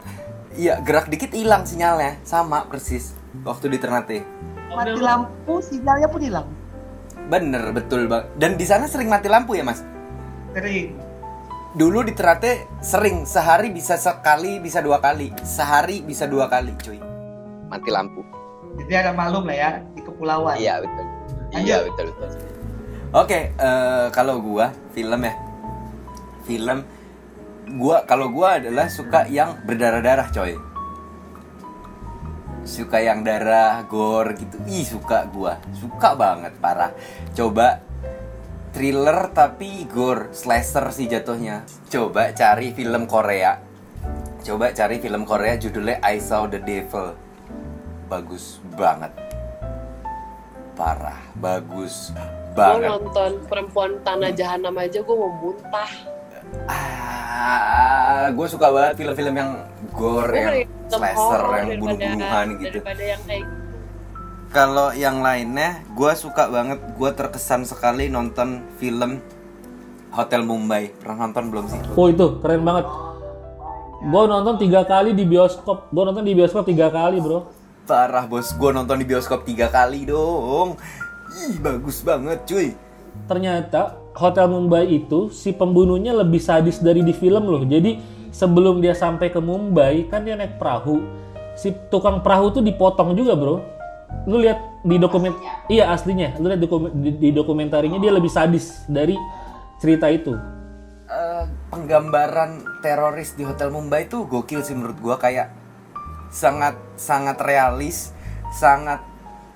[0.58, 2.20] iya gerak dikit hilang sinyalnya.
[2.26, 4.24] Sama persis waktu di Ternate.
[4.72, 6.48] Mati lampu, sinyalnya pun hilang.
[7.28, 8.28] Bener betul bang.
[8.40, 9.84] Dan di sana sering mati lampu ya mas.
[10.56, 10.96] Sering.
[11.76, 15.32] Dulu di Ternate sering sehari bisa sekali bisa dua kali.
[15.44, 17.00] Sehari bisa dua kali cuy.
[17.72, 18.24] Mati lampu.
[18.80, 20.56] Jadi ada malum lah ya di kepulauan.
[20.60, 21.06] Iya betul.
[21.52, 21.68] Lanjut.
[21.68, 22.30] Iya betul betul.
[23.12, 25.36] Oke, eh, kalau gua film ya,
[26.48, 26.80] film
[27.76, 30.54] gua kalau gua adalah suka yang berdarah-darah coy.
[32.62, 34.62] Suka yang darah, gore gitu.
[34.70, 35.58] Ih, suka gua.
[35.74, 36.94] Suka banget parah.
[37.34, 37.82] Coba
[38.72, 41.66] thriller tapi gore, slasher sih jatuhnya.
[41.90, 43.58] Coba cari film Korea.
[44.42, 47.14] Coba cari film Korea judulnya I Saw the Devil.
[48.10, 49.14] Bagus banget.
[50.74, 52.10] Parah, bagus
[52.52, 52.90] Gue banget.
[52.90, 55.92] nonton perempuan tanah jahanam aja gue mau muntah.
[56.68, 59.52] Ah, gue suka banget film-film yang
[59.92, 62.80] gore, Gue yang slasher, yang bunuh-bunuhan gitu.
[62.80, 63.60] Daripada yang kayak gitu.
[64.52, 66.80] Kalau yang lainnya, gue suka banget.
[67.00, 69.24] Gue terkesan sekali nonton film
[70.12, 70.92] Hotel Mumbai.
[70.92, 71.80] Pernah nonton belum sih?
[71.96, 72.86] oh itu keren banget
[74.02, 77.48] gua nonton tiga kali di bioskop gua nonton di bioskop tiga kali bro
[77.82, 80.78] Parah bos, gue nonton di bioskop tiga kali dong.
[81.34, 82.72] Ih, bagus banget cuy.
[83.28, 87.64] ternyata Hotel Mumbai itu si pembunuhnya lebih sadis dari di film loh.
[87.64, 88.00] Jadi
[88.32, 91.00] sebelum dia sampai ke Mumbai kan dia naik perahu.
[91.56, 93.64] Si tukang perahu tuh dipotong juga bro.
[94.28, 95.32] Lu lihat di dokumen,
[95.72, 96.36] iya aslinya.
[96.36, 99.16] Lu lihat dokumen- di, di dokumentarinya dia lebih sadis dari
[99.80, 100.36] cerita itu.
[101.08, 105.52] Eh, penggambaran teroris di Hotel Mumbai itu gokil sih menurut gua kayak
[106.32, 108.12] sangat sangat realis,
[108.56, 109.00] sangat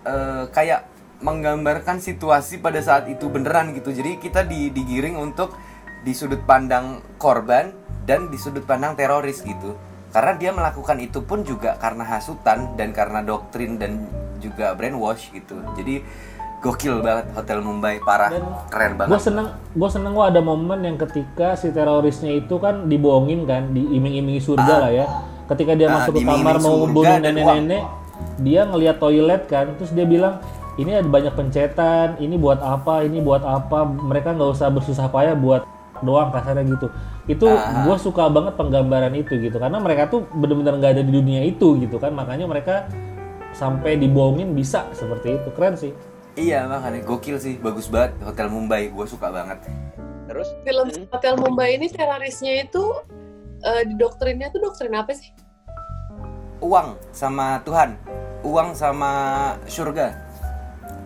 [0.08, 0.95] eh, kayak
[1.26, 3.90] menggambarkan situasi pada saat itu beneran gitu.
[3.90, 5.58] Jadi kita di, digiring untuk
[6.06, 7.74] di sudut pandang korban
[8.06, 9.74] dan di sudut pandang teroris gitu.
[10.14, 14.06] Karena dia melakukan itu pun juga karena hasutan dan karena doktrin dan
[14.38, 15.58] juga brainwash gitu.
[15.74, 16.06] Jadi
[16.62, 19.12] gokil banget Hotel Mumbai parah, Dan keren banget.
[19.12, 23.70] Gue seneng, gue seneng gua ada momen yang ketika si terorisnya itu kan dibohongin kan,
[23.74, 25.06] diiming-imingi surga lah ya.
[25.46, 27.84] Ketika dia Ah, masuk ke kamar mau dan nenek-nenek,
[28.42, 30.42] dia ngelihat toilet kan, terus dia bilang
[30.76, 35.36] ini ada banyak pencetan, ini buat apa, ini buat apa, mereka nggak usah bersusah payah
[35.36, 35.64] buat
[36.04, 36.88] doang kasarnya gitu.
[37.26, 37.88] Itu Ah.
[37.88, 41.80] gue suka banget penggambaran itu gitu, karena mereka tuh bener-bener nggak ada di dunia itu
[41.80, 42.92] gitu kan, makanya mereka
[43.56, 45.96] sampai dibohongin bisa seperti itu, keren sih.
[46.36, 49.64] Iya makanya gokil sih, bagus banget Hotel Mumbai, gue suka banget.
[50.28, 51.08] Terus Film Hmm.
[51.08, 52.84] Hotel Mumbai ini terorisnya itu
[53.64, 55.32] eh, di doktrinnya tuh doktrin apa sih?
[56.60, 57.96] Uang sama Tuhan,
[58.44, 59.12] uang sama
[59.64, 60.25] surga,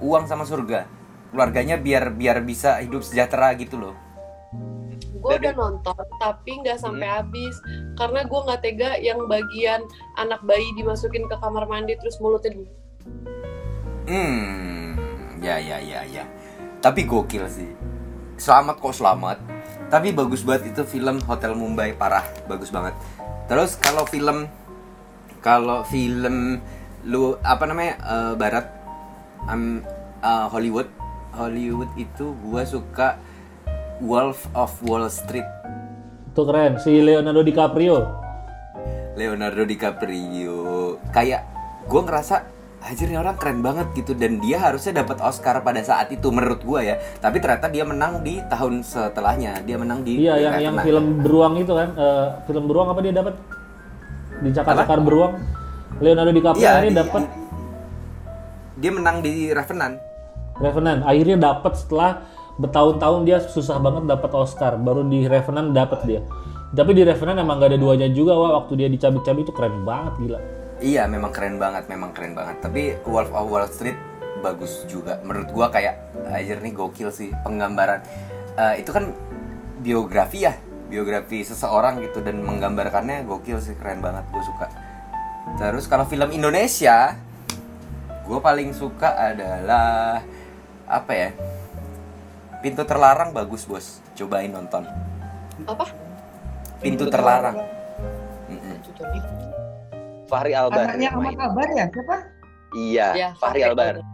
[0.01, 0.87] uang sama surga.
[1.29, 3.95] Keluarganya biar biar bisa hidup sejahtera gitu loh.
[5.19, 7.53] Gue udah nonton tapi nggak sampai habis
[7.99, 9.83] karena gue nggak tega yang bagian
[10.15, 12.63] anak bayi dimasukin ke kamar mandi terus mulutnya di
[14.09, 14.97] Hmm,
[15.37, 16.25] ya ya ya ya.
[16.81, 17.69] Tapi gokil sih.
[18.39, 19.37] Selamat kok selamat.
[19.93, 22.97] Tapi bagus banget itu film Hotel Mumbai parah, bagus banget.
[23.45, 24.49] Terus kalau film
[25.45, 26.57] kalau film
[27.05, 28.65] lu apa namanya eh, barat
[29.45, 29.85] am-
[30.19, 30.89] eh, Hollywood
[31.31, 33.15] Hollywood itu gua suka
[33.99, 35.45] Wolf of Wall Street
[36.29, 37.97] Itu keren, si Leonardo DiCaprio.
[39.13, 40.55] Leonardo DiCaprio
[41.09, 41.41] kayak
[41.83, 42.35] gue ngerasa
[42.79, 46.63] Anjir nih orang keren banget gitu dan dia harusnya dapat Oscar pada saat itu menurut
[46.63, 46.95] gua ya.
[47.19, 49.67] Tapi ternyata dia menang di tahun setelahnya.
[49.67, 53.11] Dia menang di Iya, yang yang film beruang itu kan, eh, film beruang apa dia
[53.11, 53.35] dapat?
[54.39, 55.35] Di cakar-cakar beruang.
[55.99, 57.23] Leonardo DiCaprio akhirnya di- dapat
[58.79, 59.99] Dia menang di Revenant.
[60.55, 61.03] Revenant.
[61.03, 62.23] Akhirnya dapat setelah
[62.55, 64.79] bertahun-tahun dia susah banget dapat Oscar.
[64.79, 66.21] Baru di Revenant dapat dia.
[66.71, 70.13] Tapi di Revenant emang gak ada duanya juga, wah waktu dia dicabik-cabik itu keren banget
[70.21, 70.39] gila.
[70.79, 72.61] Iya, memang keren banget, memang keren banget.
[72.63, 73.99] Tapi Wolf of Wall Street
[74.39, 75.19] bagus juga.
[75.27, 75.99] Menurut gua kayak
[76.31, 77.99] anjir nih gokil sih penggambaran.
[78.55, 79.11] Eh, itu kan
[79.83, 80.55] biografi ya,
[80.87, 84.23] biografi seseorang gitu dan menggambarkannya gokil sih, keren banget.
[84.31, 84.71] Gue suka.
[85.57, 87.17] Terus kalau film Indonesia,
[88.29, 90.21] gue paling suka adalah
[90.85, 91.29] apa ya?
[92.61, 94.85] Pintu terlarang bagus bos, cobain nonton.
[95.65, 95.89] Apa?
[96.77, 97.57] Pintu terlarang.
[98.45, 98.77] Mm-mm.
[100.29, 100.93] Fahri Albar.
[100.93, 101.41] Anaknya yang Ahmad main.
[101.41, 101.85] Albar ya?
[101.89, 102.17] Siapa?
[102.69, 104.05] Iya, Ya, Fahri Albar.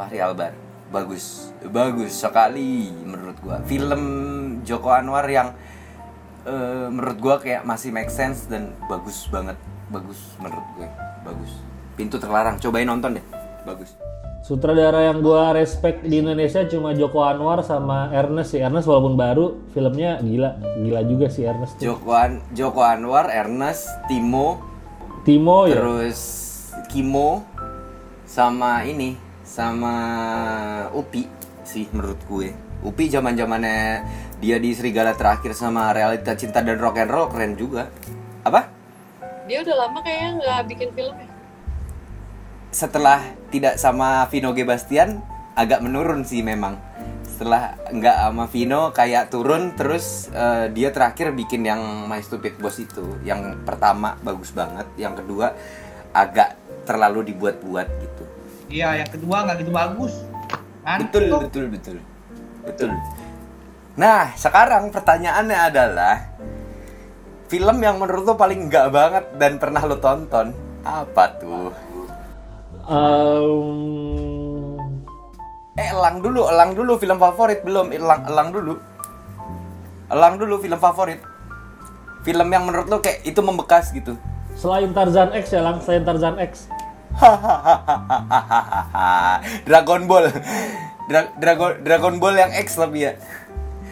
[0.00, 0.52] Fahri Albar
[0.86, 4.02] bagus bagus sekali menurut gua film
[4.62, 5.50] Joko Anwar yang
[6.46, 9.58] eh, menurut gua kayak masih make sense dan bagus banget
[9.90, 10.88] bagus menurut gue
[11.22, 11.52] bagus
[11.96, 13.24] pintu terlarang cobain nonton deh
[13.64, 13.96] bagus
[14.46, 18.62] Sutradara yang gua respect di Indonesia cuma Joko Anwar sama Ernest sih.
[18.62, 20.54] Ernest walaupun baru, filmnya gila.
[20.78, 21.82] Gila juga sih Ernest.
[21.82, 21.90] tuh.
[21.90, 24.62] Joko, An- Joko Anwar Ernest Timo
[25.26, 25.74] Timo ya.
[25.82, 26.20] terus
[26.86, 27.42] Kimo
[28.22, 29.94] sama ini sama
[30.94, 31.26] Upi
[31.66, 32.54] sih menurut gue
[32.86, 34.06] Upi zaman zamannya
[34.38, 37.90] dia di Serigala terakhir sama realita cinta dan rock and roll keren juga
[38.46, 38.70] apa
[39.50, 41.26] Dia udah lama kayaknya nggak bikin film ya.
[42.76, 45.24] Setelah tidak sama Vino G Bastian
[45.56, 46.76] agak menurun sih memang.
[47.24, 52.76] Setelah nggak sama Vino kayak turun terus eh, dia terakhir bikin yang My Stupid Boss
[52.76, 53.16] itu.
[53.24, 55.56] Yang pertama bagus banget yang kedua
[56.12, 58.24] agak terlalu dibuat-buat gitu.
[58.68, 60.12] Iya, yang kedua nggak gitu bagus.
[60.84, 61.96] Betul betul betul.
[62.60, 62.92] Betul.
[63.96, 66.14] Nah sekarang pertanyaannya adalah
[67.48, 70.52] film yang menurut lo paling nggak banget dan pernah lo tonton
[70.84, 71.85] apa tuh
[72.86, 74.78] Ehm,
[75.76, 77.92] Eh, elang dulu, elang dulu film favorit belum?
[77.92, 78.74] Elang, elang dulu.
[80.08, 81.20] Elang dulu film favorit.
[82.24, 84.16] Film yang menurut lo kayak itu membekas gitu.
[84.56, 86.64] selain Tarzan X ya lang, selain Tarzan X.
[89.68, 90.24] Dragon Ball.
[91.06, 93.12] Dra- Dragon Dragon Ball yang X lebih ya.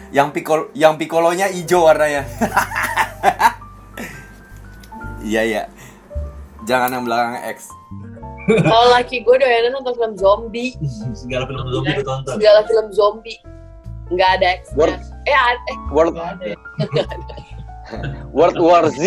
[0.09, 2.25] Yang pikol yang piccolonya hijau warnanya.
[5.21, 5.63] Iya ya.
[6.65, 7.65] Jangan yang belakangnya X.
[8.45, 10.77] Kalau laki gue doyannya nonton film zombie,
[11.17, 12.33] Segala film zombie gue tonton.
[12.33, 13.39] segala film zombie.
[14.07, 14.75] Nggak ada X-nya.
[14.75, 16.53] World- Eh, ada, eh, World ada.
[18.31, 19.01] World War Z.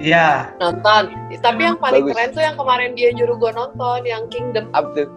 [0.00, 0.56] Iya.
[0.56, 1.12] nonton.
[1.36, 2.16] Tapi yang paling Bagus.
[2.16, 4.72] keren tuh yang kemarin dia nyuruh gue nonton, yang Kingdom.
[4.96, 5.08] Tuh?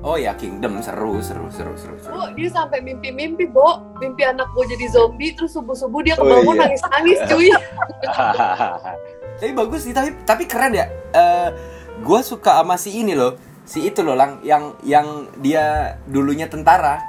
[0.00, 1.96] Oh ya Kingdom seru seru seru seru.
[1.98, 2.08] seru.
[2.10, 3.84] Bu, dia sampai mimpi-mimpi, Bo.
[3.98, 6.62] Mimpi anak gue jadi zombie, terus subuh-subuh dia Oh, kebangun iya.
[6.64, 7.48] nangis-nangis, cuy.
[9.40, 10.84] Tapi bagus sih, tapi tapi keren ya.
[11.10, 11.48] Eh
[12.00, 15.06] gue suka sama si ini loh, si itu loh lang, yang yang
[15.38, 17.00] dia dulunya tentara,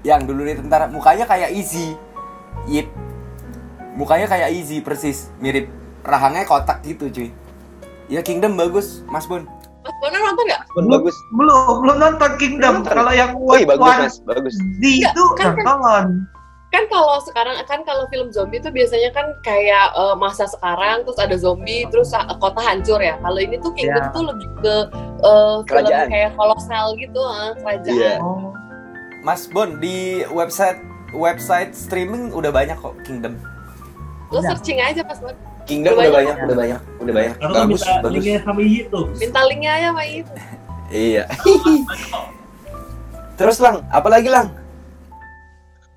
[0.00, 1.92] yang dulunya tentara, mukanya kayak Easy,
[2.64, 2.88] Yip,
[3.94, 5.68] mukanya kayak Easy persis, mirip
[6.00, 7.28] rahangnya kotak gitu cuy.
[8.08, 9.44] Ya Kingdom bagus, Mas Bon.
[9.80, 10.62] Mas Bonar nonton nggak?
[10.88, 11.16] bagus.
[11.32, 12.72] Belum, belum nonton Kingdom.
[12.82, 12.92] Nonton.
[12.92, 14.54] Kalau yang Oh iya bagus mas, bagus.
[14.76, 16.04] di Iya, itu kan- kan- nonton.
[16.26, 16.39] Kan
[16.86, 21.34] kalau sekarang kan kalau film zombie itu biasanya kan kayak eh, masa sekarang terus ada
[21.34, 23.18] zombie terus eh, kota hancur ya.
[23.18, 24.14] Kalau ini tuh Kingdom Iya.
[24.14, 24.74] tuh lebih ke
[25.20, 26.06] film Kerajaan.
[26.08, 27.96] kayak kolosal gitu, eh, kerajaan.
[27.96, 28.14] Iya.
[28.18, 28.54] Oh.
[29.20, 30.78] Mas Bon di website
[31.12, 33.34] website streaming udah banyak kok Kingdom.
[34.30, 35.34] Lo searching aja Mas Bon.
[35.66, 36.26] Kingdom Udah udah banyak.
[36.30, 37.34] banyak, udah banyak, udah banyak.
[37.36, 38.12] Karena tuh Bagus, minta bagus.
[38.16, 39.04] linknya sama Iyi tuh.
[39.16, 40.32] Minta linknya aja sama itu.
[40.88, 41.24] Iya.
[43.38, 44.46] Terus lang, apa lagi lang?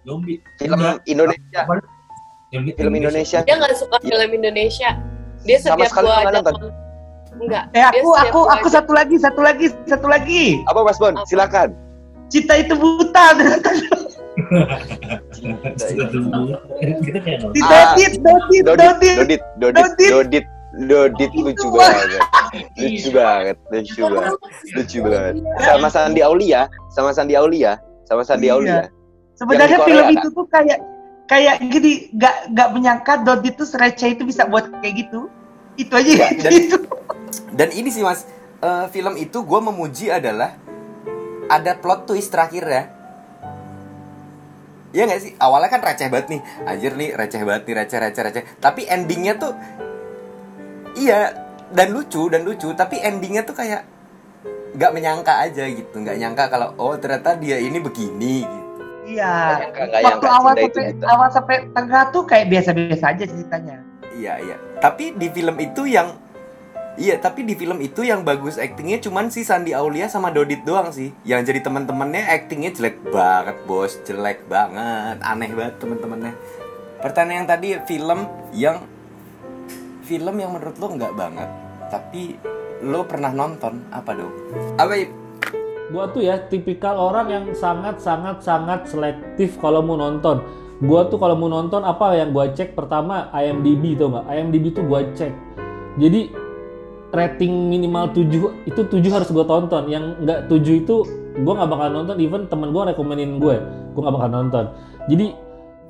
[0.04, 0.38] Zombie.
[0.60, 0.80] Film.
[1.06, 1.62] Indonesia.
[2.52, 3.40] Yang- Film Indonesia.
[3.42, 4.08] Dia nggak suka Iya.
[4.14, 4.90] film Indonesia.
[5.44, 6.72] Dia Sama setiap sekali gua nggak ajak nonton?
[7.34, 7.64] Enggak.
[7.68, 10.62] Eh Dia aku aku aku satu lagi satu lagi satu lagi.
[10.70, 11.14] Apa Mas Bon?
[11.14, 11.26] Apa?
[11.26, 11.70] Silakan.
[12.30, 13.26] Cinta itu buta.
[17.54, 19.42] Dodit, Dodit, Dodit, Dodit.
[19.60, 20.46] Dodit, Dodit,
[20.90, 21.32] Dodit.
[21.34, 21.68] Lucu Itu.
[21.72, 22.22] banget.
[22.78, 24.34] Lucu banget, lucu banget.
[24.74, 25.34] Lucu banget.
[25.62, 28.54] Sama Sandi Aulia, sama Sandi Aulia, sama Sandi Iya.
[28.58, 28.82] Aulia.
[29.34, 30.80] Sebenarnya film itu tuh kayak
[31.26, 35.30] kayak gini, nggak nggak menyangka Dodit tuh receh itu bisa buat kayak gitu.
[35.74, 36.78] Itu aja Iya, dan- gitu.
[37.54, 38.26] Dan ini sih mas,
[38.62, 40.54] eh, film itu gue memuji adalah
[41.50, 42.84] ada plot twist terakhir ya.
[44.94, 45.34] Iya gak sih?
[45.42, 49.42] Awalnya kan receh banget nih Anjir nih receh banget nih, receh, receh, receh Tapi endingnya
[49.42, 49.58] tuh
[50.94, 51.34] Iya
[51.74, 53.82] dan lucu dan lucu tapi endingnya tuh kayak
[54.78, 58.63] nggak menyangka aja gitu nggak nyangka kalau oh ternyata dia ini begini gitu.
[59.04, 59.68] Iya.
[59.72, 61.06] Nggak Waktu awal itu sampai gitu.
[61.08, 63.78] awal sampai tengah tuh kayak biasa-biasa aja ceritanya.
[64.14, 66.14] iya iya tapi di film itu yang
[67.02, 70.94] iya tapi di film itu yang bagus aktingnya cuman si Sandi Aulia sama Dodit doang
[70.94, 76.34] sih yang jadi teman-temannya aktingnya jelek banget bos jelek banget aneh banget teman-temannya
[77.02, 78.20] pertanyaan yang tadi film
[78.54, 78.78] yang
[80.06, 81.50] film yang menurut lo nggak banget
[81.90, 82.38] tapi
[82.84, 84.34] lo pernah nonton apa dong
[84.78, 85.23] apa?
[85.92, 90.40] Gua tuh ya tipikal orang yang sangat sangat sangat selektif kalau mau nonton.
[90.84, 94.26] Gua tuh kalau mau nonton apa yang gua cek pertama IMDb tuh nggak?
[94.32, 95.32] IMDb tuh gua cek.
[96.00, 96.32] Jadi
[97.14, 99.92] rating minimal 7 itu 7 harus gua tonton.
[99.92, 100.96] Yang nggak 7 itu
[101.44, 102.16] gua nggak bakal nonton.
[102.24, 103.56] Even temen gua rekomenin gue,
[103.94, 104.66] gua nggak bakal nonton.
[105.12, 105.28] Jadi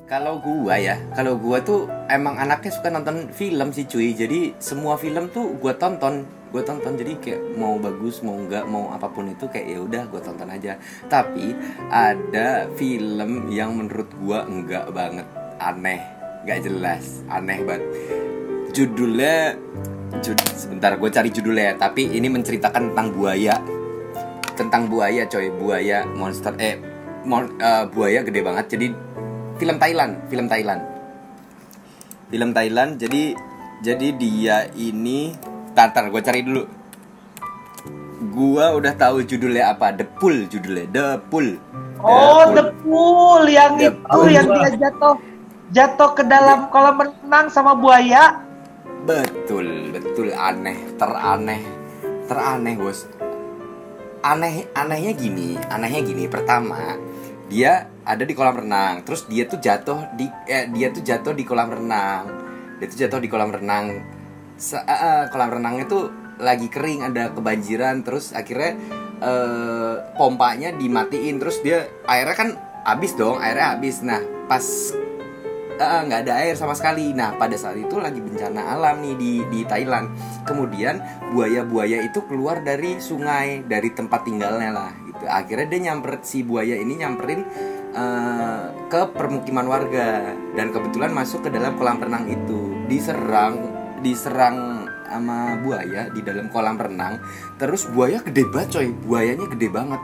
[0.04, 4.12] Kalau gua ya, kalau gua tuh emang anaknya suka nonton film sih cuy.
[4.12, 6.94] Jadi semua film tuh gua tonton, gua tonton.
[6.94, 10.46] Jadi kayak mau bagus, mau enggak, mau apa pun itu kayak ya udah gua tonton
[10.46, 10.78] aja.
[11.10, 11.50] Tapi
[11.90, 15.26] ada film yang menurut gua enggak banget,
[15.58, 15.98] aneh,
[16.46, 17.82] nggak jelas, aneh banget.
[18.70, 19.58] Judulnya
[20.22, 23.58] jud- sebentar gue cari judulnya tapi ini menceritakan tentang buaya
[24.54, 26.78] tentang buaya coy buaya monster eh
[27.26, 28.86] mon- eh, buaya gede banget jadi
[29.58, 30.82] film Thailand film Thailand
[32.30, 33.34] film Thailand jadi
[33.82, 35.34] jadi dia ini
[35.74, 36.62] tar tar gue cari dulu
[38.32, 41.58] gua udah tahu judulnya apa The Pool judulnya The Pool
[42.04, 42.52] Oh, Pool.
[42.52, 44.28] The Pool yang The itu Pool.
[44.28, 45.14] yang dia jatuh
[45.72, 48.44] jatuh ke dalam kolam renang sama buaya.
[49.08, 51.64] Betul, betul aneh, teraneh,
[52.28, 53.08] teraneh bos.
[54.20, 56.24] Aneh, anehnya gini, anehnya gini.
[56.28, 56.96] Pertama,
[57.48, 61.44] dia ada di kolam renang, terus dia tuh jatuh di, eh, dia tuh jatuh di
[61.44, 62.28] kolam renang.
[62.80, 64.00] Dia tuh jatuh di kolam renang.
[64.72, 66.08] Eh, kolam renangnya tuh
[66.40, 68.72] lagi kering, ada kebanjiran, terus akhirnya
[69.20, 72.48] eh, pompanya dimatiin, terus dia airnya kan
[72.88, 74.00] habis dong, airnya habis.
[74.00, 74.64] Nah, pas
[75.74, 77.10] nggak ada air sama sekali.
[77.10, 80.14] Nah pada saat itu lagi bencana alam nih di di Thailand.
[80.46, 81.02] Kemudian
[81.34, 84.90] buaya-buaya itu keluar dari sungai dari tempat tinggalnya lah.
[84.94, 85.24] Gitu.
[85.26, 87.42] Akhirnya dia nyamper si buaya ini nyamperin
[87.90, 92.86] eh, ke permukiman warga dan kebetulan masuk ke dalam kolam renang itu.
[92.86, 93.73] Diserang
[94.04, 97.16] diserang sama buaya di dalam kolam renang.
[97.56, 98.88] Terus buaya gede banget coy.
[98.92, 100.00] Buayanya gede banget.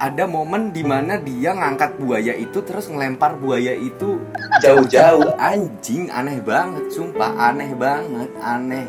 [0.00, 4.22] Ada momen di mana dia ngangkat buaya itu terus ngelempar buaya itu
[4.64, 5.36] jauh-jauh.
[5.36, 7.36] Anjing aneh banget sumpah.
[7.52, 8.88] Aneh banget aneh.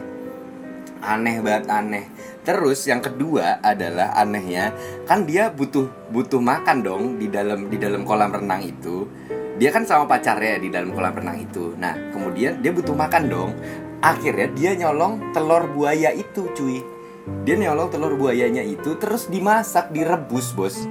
[1.02, 2.06] Aneh banget aneh.
[2.46, 4.72] Terus yang kedua adalah anehnya
[5.04, 9.10] kan dia butuh butuh makan dong di dalam di dalam kolam renang itu.
[9.62, 11.76] Dia kan sama pacarnya di dalam kolam renang itu.
[11.76, 13.52] Nah kemudian dia butuh makan dong
[14.02, 16.82] akhirnya dia nyolong telur buaya itu cuy.
[17.46, 20.76] Dia nyolong telur buayanya itu terus dimasak direbus bos.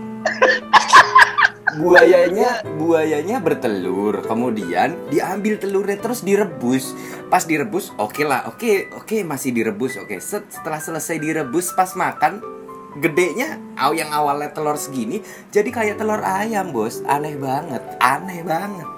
[1.70, 4.26] Buayanya buayanya bertelur.
[4.26, 6.94] Kemudian diambil telurnya terus direbus.
[7.30, 10.18] Pas direbus oke lah oke oke masih direbus oke.
[10.18, 12.42] Set- setelah selesai direbus pas makan
[12.98, 15.22] gedenya aw yang awalnya telur segini
[15.54, 17.06] jadi kayak telur ayam bos.
[17.06, 18.88] Aneh banget aneh banget.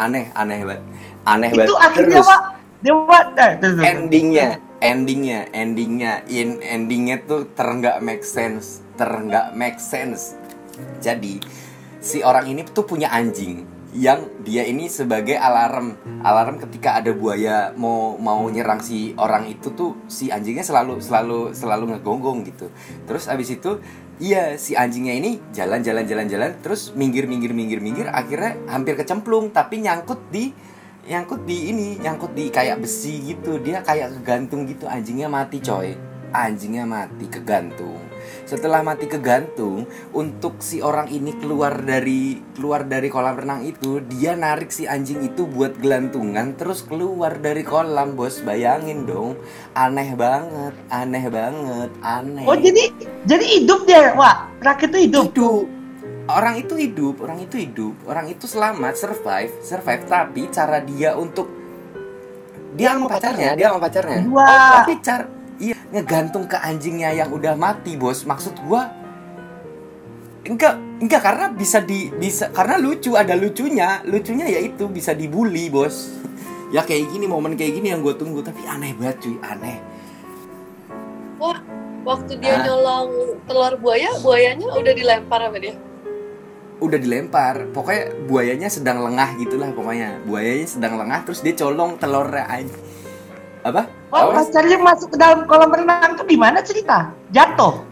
[0.00, 0.82] Aneh aneh banget.
[1.28, 1.68] Aneh banget.
[1.68, 3.32] Itu akhirnya terus Pak Dewa
[3.80, 10.36] endingnya endingnya endingnya in endingnya tuh terenggak make sense terenggak make sense.
[11.00, 11.40] Jadi
[12.04, 13.64] si orang ini tuh punya anjing
[13.96, 15.96] yang dia ini sebagai alarm.
[16.20, 21.56] Alarm ketika ada buaya mau mau nyerang si orang itu tuh si anjingnya selalu selalu
[21.56, 22.68] selalu ngegonggong gitu.
[23.08, 23.80] Terus abis itu
[24.20, 28.94] iya si anjingnya ini jalan jalan jalan jalan terus minggir minggir minggir minggir akhirnya hampir
[28.94, 30.73] kecemplung tapi nyangkut di
[31.04, 33.60] nyangkut di ini nyangkut di kayak besi gitu.
[33.60, 34.88] Dia kayak kegantung gitu.
[34.88, 35.96] Anjingnya mati coy.
[36.34, 38.00] Anjingnya mati kegantung.
[38.42, 44.34] Setelah mati kegantung untuk si orang ini keluar dari keluar dari kolam renang itu dia
[44.34, 48.42] narik si anjing itu buat gelantungan terus keluar dari kolam bos.
[48.42, 49.38] Bayangin dong.
[49.78, 52.44] Aneh banget aneh banget aneh.
[52.48, 52.90] Oh jadi
[53.28, 54.58] jadi hidup dia, Wak.
[54.58, 55.24] Terakhir itu hidup.
[55.30, 55.83] hidup
[56.24, 61.48] orang itu hidup orang itu hidup orang itu selamat survive survive tapi cara dia untuk
[62.74, 64.82] dia sama pacarnya dia sama pacarnya Wah.
[64.82, 65.24] tapi cara
[65.60, 68.88] iya ngegantung ke anjingnya yang udah mati bos maksud gua
[70.44, 75.68] enggak enggak karena bisa di bisa karena lucu ada lucunya lucunya ya itu bisa dibully
[75.68, 76.18] bos
[76.74, 79.78] ya kayak gini momen kayak gini yang gue tunggu tapi aneh banget cuy aneh
[81.34, 81.58] Wah,
[82.06, 82.62] waktu dia Ah.
[82.62, 85.74] nyolong telur buaya, buayanya udah dilempar sama dia.
[86.74, 92.44] Udah dilempar pokoknya buayanya sedang lengah gitulah pokoknya buayanya sedang lengah terus dia colong telurnya
[92.46, 92.74] aja
[93.64, 94.46] apa Wah, Awas.
[94.46, 97.10] pacarnya masuk ke dalam kolam renang tuh gimana cerita?
[97.32, 97.82] Jatuh.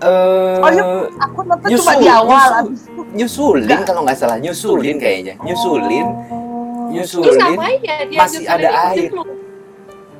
[0.00, 0.84] Eh, Oh, iya,
[1.20, 2.60] aku nonton cuma nyusul, di awal, nyusul.
[2.64, 7.58] abis itu nyusulin kalau nggak salah, nyusulin kayaknya, nyusulin, Terus nyusulin.
[7.82, 9.10] ya dia masih ada air.
[9.12, 9.22] lu?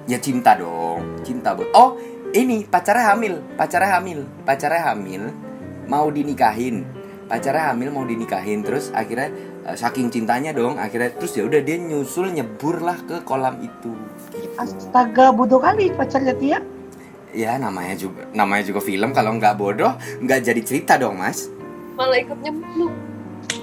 [0.04, 1.64] Ya cinta dong, cinta bot.
[1.72, 1.96] Oh,
[2.30, 5.22] ini pacarnya hamil, pacarnya hamil, pacarnya hamil,
[5.86, 6.84] mau dinikahin,
[7.34, 9.34] pacarnya hamil mau dinikahin, terus akhirnya
[9.66, 13.90] eh, saking cintanya dong, akhirnya terus ya udah dia nyusul nyebur lah ke kolam itu.
[14.30, 14.54] Gitu.
[14.54, 16.58] astaga bodoh kali pacarnya dia.
[17.34, 21.50] Ya namanya juga, namanya juga film kalau nggak bodoh nggak jadi cerita dong mas.
[21.98, 22.94] Malah ikut nyemplung.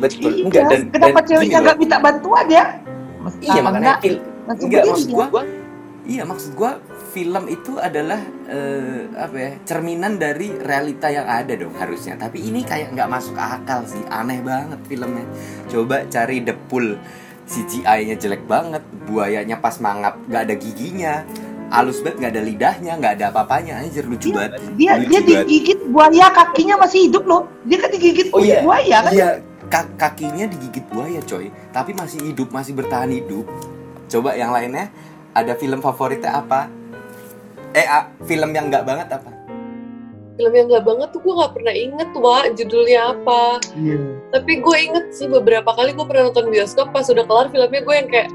[0.04, 2.66] Betul, Iya, enggak dan kenapa dan ceweknya nggak minta bantuan ya?
[3.24, 4.20] Mas- Iya makanya enggak,
[4.60, 5.16] enggak maksud dia.
[5.16, 5.44] gua,
[6.04, 6.72] iya maksud gua
[7.12, 12.16] film itu adalah eh, apa ya cerminan dari realita yang ada dong harusnya.
[12.16, 15.28] Tapi ini kayak nggak masuk akal sih, aneh banget filmnya.
[15.68, 16.96] Coba cari The Pool,
[17.46, 21.14] CGI-nya jelek banget, buayanya pas mangap nggak ada giginya,
[21.70, 24.52] halus banget nggak ada lidahnya, nggak ada apa-apanya, anjir lucu Dia- banget.
[24.74, 25.36] Dia Lucu dia banget.
[25.44, 27.42] digigit buaya kakinya masih hidup loh.
[27.64, 29.12] Dia kan digigit Oh iya, buaya kan?
[29.12, 29.30] Iya,
[29.68, 33.44] ka- kakinya digigit buaya coy, tapi masih hidup, masih bertahan hidup.
[34.08, 34.88] Coba yang lainnya,
[35.32, 36.68] ada film favoritnya apa?
[37.72, 39.32] Eh, ah, film yang nggak banget apa?
[40.40, 43.60] Film yang gak banget tuh gue gak pernah inget Wak judulnya apa.
[43.76, 44.00] Iya.
[44.32, 47.96] Tapi gue inget sih beberapa kali gue pernah nonton bioskop pas udah kelar filmnya gue
[47.96, 48.30] yang kayak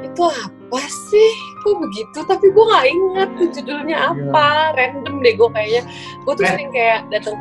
[0.00, 0.80] itu apa
[1.12, 1.30] sih?
[1.60, 2.18] Kok begitu?
[2.24, 4.74] Tapi gue gak inget tuh judulnya apa.
[4.74, 5.82] Random deh gue kayaknya.
[6.24, 7.36] Gue tuh Ren- sering kayak datang.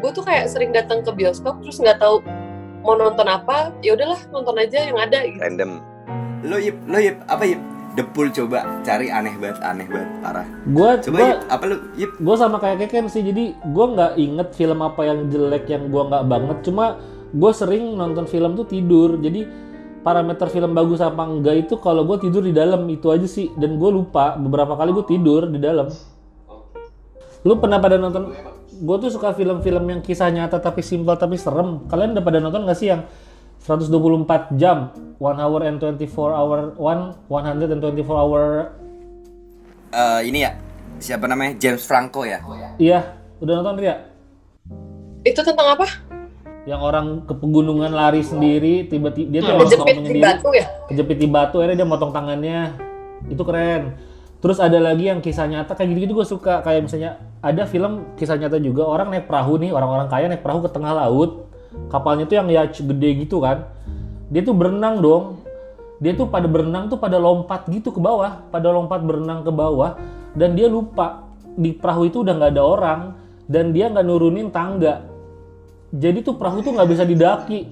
[0.00, 2.24] Gue tuh kayak sering datang ke bioskop terus nggak tahu
[2.82, 3.70] mau nonton apa.
[3.84, 5.38] Ya udahlah nonton aja yang ada gitu.
[5.38, 5.84] Random.
[6.44, 7.60] Lo yip, lo yip, apa yip?
[8.02, 10.46] Pool coba cari aneh banget, aneh banget, parah.
[10.66, 12.12] Gua Coba gua yip, apa lo yip?
[12.18, 16.02] gue sama kayak Keken sih jadi gue nggak inget film apa yang jelek yang gue
[16.02, 16.98] nggak banget cuma
[17.34, 19.18] gue sering nonton film tuh tidur.
[19.18, 19.44] Jadi
[20.06, 23.50] parameter film bagus apa enggak itu kalau gue tidur di dalam itu aja sih.
[23.58, 25.90] Dan gue lupa beberapa kali gue tidur di dalam.
[27.44, 28.32] Lu pernah pada nonton?
[28.74, 31.84] Gue tuh suka film-film yang kisah nyata tapi simpel tapi serem.
[31.90, 33.04] Kalian udah pada nonton gak sih yang
[33.64, 37.80] 124 jam one hour and 24 hour one 124
[38.12, 38.76] hour.
[39.94, 40.52] Eh, ini ya,
[41.00, 41.56] siapa namanya?
[41.56, 42.44] James Franco ya?
[42.76, 43.16] iya.
[43.40, 44.04] Udah nonton Ria?
[45.24, 45.88] Itu tentang apa?
[46.64, 50.66] yang orang ke pegunungan lari sendiri tiba-tiba dia tuh Kejepit ngomongnya di sendiri batu ya?
[50.88, 52.60] kejepit di batu akhirnya dia motong tangannya.
[53.28, 54.00] Itu keren.
[54.40, 56.64] Terus ada lagi yang kisah nyata kayak gitu-gitu gue suka.
[56.64, 58.88] Kayak misalnya ada film kisah nyata juga.
[58.88, 61.52] Orang naik perahu nih orang-orang kaya naik perahu ke tengah laut
[61.88, 63.68] kapalnya tuh yang yacht gede gitu kan.
[64.32, 65.44] Dia tuh berenang dong.
[66.02, 69.94] Dia tuh pada berenang tuh pada lompat gitu ke bawah pada lompat berenang ke bawah
[70.34, 71.22] dan dia lupa.
[71.54, 73.00] Di perahu itu udah nggak ada orang
[73.46, 75.06] dan dia nggak nurunin tangga.
[75.94, 77.70] Jadi tuh perahu tuh nggak bisa didaki.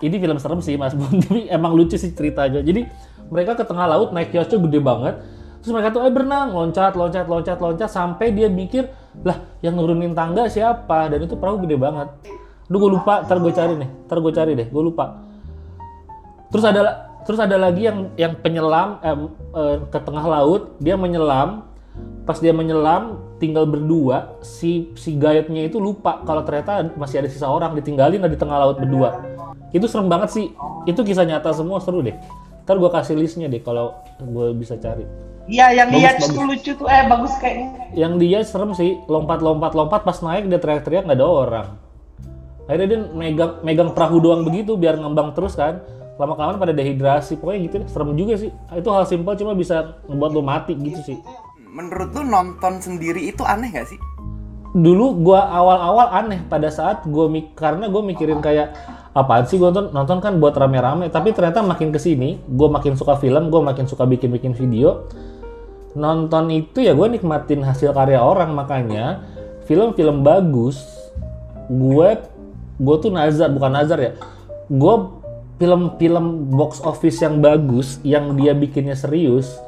[0.00, 2.62] Ini film serem sih mas Bun tapi emang lucu sih ceritanya.
[2.62, 2.86] Jadi
[3.28, 5.14] mereka ke tengah laut naik yachtnya gede banget.
[5.60, 8.88] Terus mereka tuh eh berenang loncat loncat loncat loncat sampai dia mikir
[9.26, 11.10] lah yang nurunin tangga siapa?
[11.10, 12.08] Dan itu perahu gede banget
[12.70, 15.26] Duh gue lupa, ntar gue cari nih, ntar gue cari deh, gue lupa.
[16.54, 19.16] Terus ada terus ada lagi yang yang penyelam eh,
[19.58, 21.66] eh, ke tengah laut, dia menyelam,
[22.22, 27.50] pas dia menyelam tinggal berdua, si si guide-nya itu lupa kalau ternyata masih ada sisa
[27.50, 29.18] orang ditinggalin di tengah laut berdua.
[29.74, 30.46] Itu serem banget sih.
[30.86, 32.14] Itu kisah nyata semua seru deh.
[32.62, 35.02] Ntar gue kasih listnya deh kalau gue bisa cari.
[35.50, 36.28] Iya, yang Bagus, bagus.
[36.30, 36.86] itu lucu tuh.
[36.86, 37.66] Eh, bagus kayaknya.
[37.98, 41.66] Yang dia serem sih, lompat-lompat-lompat pas naik dia teriak-teriak nggak ada orang.
[42.70, 45.82] Akhirnya dia megang megang perahu doang begitu biar ngembang terus kan.
[46.22, 47.34] Lama kelamaan pada dehidrasi.
[47.34, 48.54] Pokoknya gitu deh, serem juga sih.
[48.70, 51.18] Itu hal simpel cuma bisa ngebuat lo mati gitu sih.
[51.74, 53.98] Menurut lu nonton sendiri itu aneh gak sih?
[54.70, 58.70] Dulu gua awal-awal aneh pada saat gua mik karena gue mikirin kayak
[59.18, 62.94] apaan sih gua nonton nonton kan buat rame-rame tapi ternyata makin ke sini gue makin
[62.94, 65.10] suka film gue makin suka bikin-bikin video
[65.98, 69.26] nonton itu ya gue nikmatin hasil karya orang makanya
[69.66, 70.86] film-film bagus
[71.66, 72.08] gue
[72.80, 74.12] gue tuh nazar bukan nazar ya.
[74.72, 74.94] Gue
[75.60, 79.60] film-film box office yang bagus yang dia bikinnya serius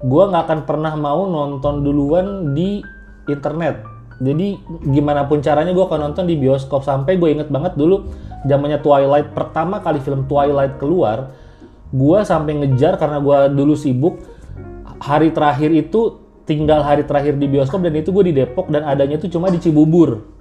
[0.00, 2.80] gue nggak akan pernah mau nonton duluan di
[3.28, 3.84] internet.
[4.16, 4.56] Jadi
[4.88, 6.84] gimana pun caranya gue akan nonton di bioskop.
[6.84, 8.08] Sampai gue inget banget dulu
[8.48, 11.34] zamannya Twilight pertama kali film Twilight keluar
[11.90, 14.18] gue sampai ngejar karena gue dulu sibuk
[15.02, 19.18] hari terakhir itu tinggal hari terakhir di bioskop dan itu gue di Depok dan adanya
[19.18, 20.35] itu cuma di Cibubur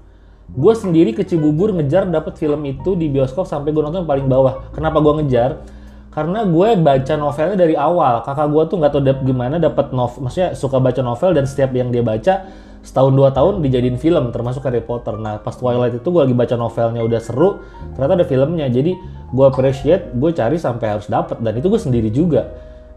[0.46, 4.70] gue sendiri ke Cibubur ngejar dapet film itu di bioskop sampai gue nonton paling bawah.
[4.72, 5.66] Kenapa gue ngejar?
[6.14, 8.24] Karena gue baca novelnya dari awal.
[8.24, 11.76] Kakak gue tuh nggak tahu dap gimana dapat novel maksudnya suka baca novel dan setiap
[11.76, 12.48] yang dia baca
[12.86, 15.18] setahun dua tahun dijadiin film termasuk Harry Potter.
[15.18, 17.60] Nah pas Twilight itu gue lagi baca novelnya udah seru
[17.98, 18.70] ternyata ada filmnya.
[18.72, 18.96] Jadi
[19.34, 21.41] gue appreciate gue cari sampai harus dapet.
[21.41, 22.48] Dan itu gue sendiri juga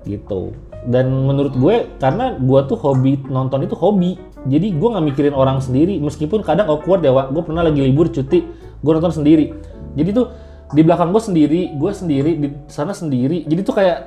[0.07, 0.55] gitu.
[0.87, 4.15] Dan menurut gue karena gue tuh hobi nonton itu hobi
[4.49, 8.41] jadi gue nggak mikirin orang sendiri meskipun kadang awkward ya gue pernah lagi libur cuti
[8.81, 9.53] gue nonton sendiri.
[9.95, 10.27] Jadi tuh
[10.73, 13.45] di belakang gue sendiri gue sendiri di sana sendiri.
[13.45, 13.99] Jadi tuh kayak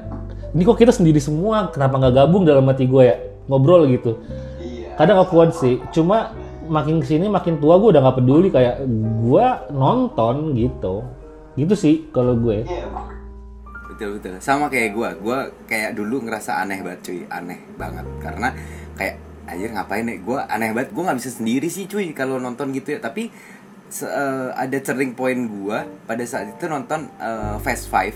[0.57, 1.69] ini kok kita sendiri semua?
[1.69, 3.15] Kenapa nggak gabung dalam hati gue ya?
[3.47, 4.17] Ngobrol gitu.
[4.97, 5.77] Kadang awkward sih.
[5.93, 6.33] Cuma
[6.71, 8.83] makin ke sini makin tua gue udah nggak peduli kayak
[9.21, 11.05] gue nonton gitu.
[11.59, 12.63] Gitu sih kalau gue.
[13.91, 14.33] Betul betul.
[14.41, 15.13] Sama kayak gua.
[15.13, 15.37] Gua
[15.69, 17.21] kayak dulu ngerasa aneh banget cuy.
[17.29, 18.05] Aneh banget.
[18.17, 18.49] Karena
[18.97, 19.15] kayak
[19.51, 20.95] anjir ngapain nih gua aneh banget.
[20.95, 22.99] Gua nggak bisa sendiri sih cuy kalau nonton gitu ya.
[23.03, 23.27] Tapi
[23.91, 28.15] se- eh, ada turning point gua pada saat itu nonton eh, Fast Five.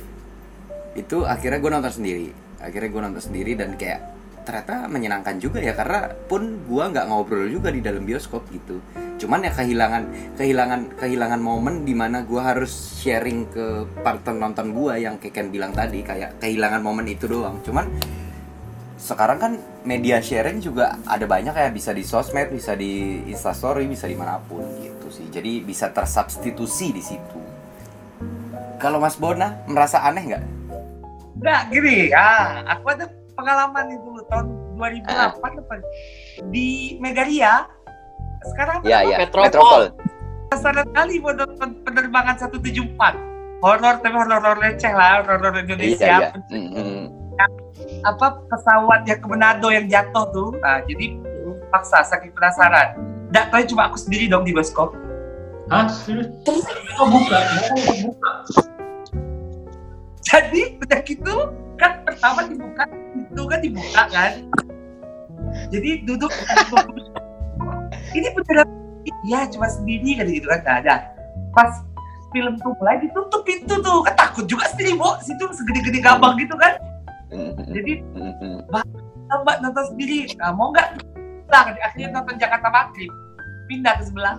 [0.96, 2.32] Itu akhirnya gua nonton sendiri.
[2.64, 4.16] Akhirnya gua nonton sendiri dan kayak
[4.48, 5.76] ternyata menyenangkan juga ya.
[5.76, 8.80] Karena pun gua nggak ngobrol juga di dalam bioskop gitu.
[9.16, 12.72] Cuman ya kehilangan kehilangan kehilangan momen di mana gua harus
[13.04, 16.00] sharing ke partner nonton gua yang kayak Ken bilang tadi.
[16.00, 17.60] Kayak kehilangan momen itu doang.
[17.64, 17.92] Cuman
[19.06, 19.54] sekarang kan
[19.86, 24.42] media sharing juga ada banyak ya bisa di sosmed bisa di instastory bisa di mana
[24.42, 27.38] pun gitu sih jadi bisa tersubstitusi di situ
[28.82, 30.46] kalau Mas Bona merasa aneh nggak
[31.36, 34.48] Enggak, gini, ah, aku ada pengalaman itu tahun
[34.80, 35.76] 2008 apa
[36.48, 37.68] di Megaria.
[38.56, 39.18] Sekarang Iya, iya.
[39.20, 39.52] Metropol.
[39.52, 39.84] Metropol.
[40.48, 43.20] penasaran kali nonton penerbangan 174.
[43.60, 46.08] Horor tapi horor receh lah, horor Indonesia.
[46.08, 46.30] Iya, iya.
[46.56, 47.25] Mm-mm.
[48.08, 50.50] Apa pesawat yang ke Manado yang jatuh tuh.
[50.62, 51.20] Nah, jadi
[51.70, 52.96] paksa saking penasaran.
[53.34, 54.96] Nggak tahu cuma aku sendiri dong di bioskop.
[55.68, 55.90] Hah?
[55.90, 56.30] Serius?
[56.96, 57.40] Buka,
[58.06, 58.32] buka.
[60.26, 61.36] Jadi udah gitu
[61.76, 62.84] kan pertama dibuka
[63.14, 64.32] itu kan dibuka kan.
[65.70, 66.32] Jadi duduk
[68.14, 68.68] ini beneran
[69.26, 70.96] iya cuma sendiri kan gitu kan nggak ada.
[71.54, 71.72] Pas
[72.34, 76.54] film tuh mulai ditutup pintu tuh kan takut juga sendiri bu situ segede-gede gabang gitu
[76.58, 76.78] kan.
[77.72, 77.94] Jadi
[79.42, 80.30] mbak nonton sendiri.
[80.38, 81.02] Nah, mau nggak?
[81.50, 83.12] Nah, akhirnya nonton Jakarta Maghrib
[83.70, 84.38] pindah ke sebelah.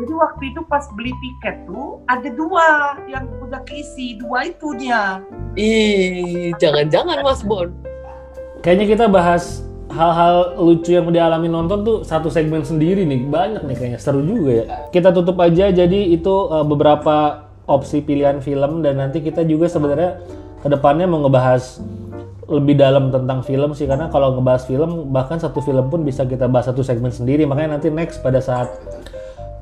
[0.00, 4.16] Jadi waktu itu pas beli tiket tuh ada dua yang udah keisi.
[4.16, 5.20] Dua itu dia.
[5.52, 7.68] Ih, jangan-jangan Mas Bon.
[8.64, 9.60] kayaknya kita bahas
[9.92, 13.28] hal-hal lucu yang dialami nonton tuh satu segmen sendiri nih.
[13.28, 14.00] Banyak nih kayaknya.
[14.00, 14.64] Seru juga ya.
[14.88, 15.68] Kita tutup aja.
[15.68, 18.80] Jadi itu uh, beberapa opsi pilihan film.
[18.80, 20.24] Dan nanti kita juga sebenarnya
[20.64, 21.84] ke depannya mau ngebahas
[22.50, 26.50] lebih dalam tentang film sih karena kalau ngebahas film bahkan satu film pun bisa kita
[26.50, 28.66] bahas satu segmen sendiri makanya nanti next pada saat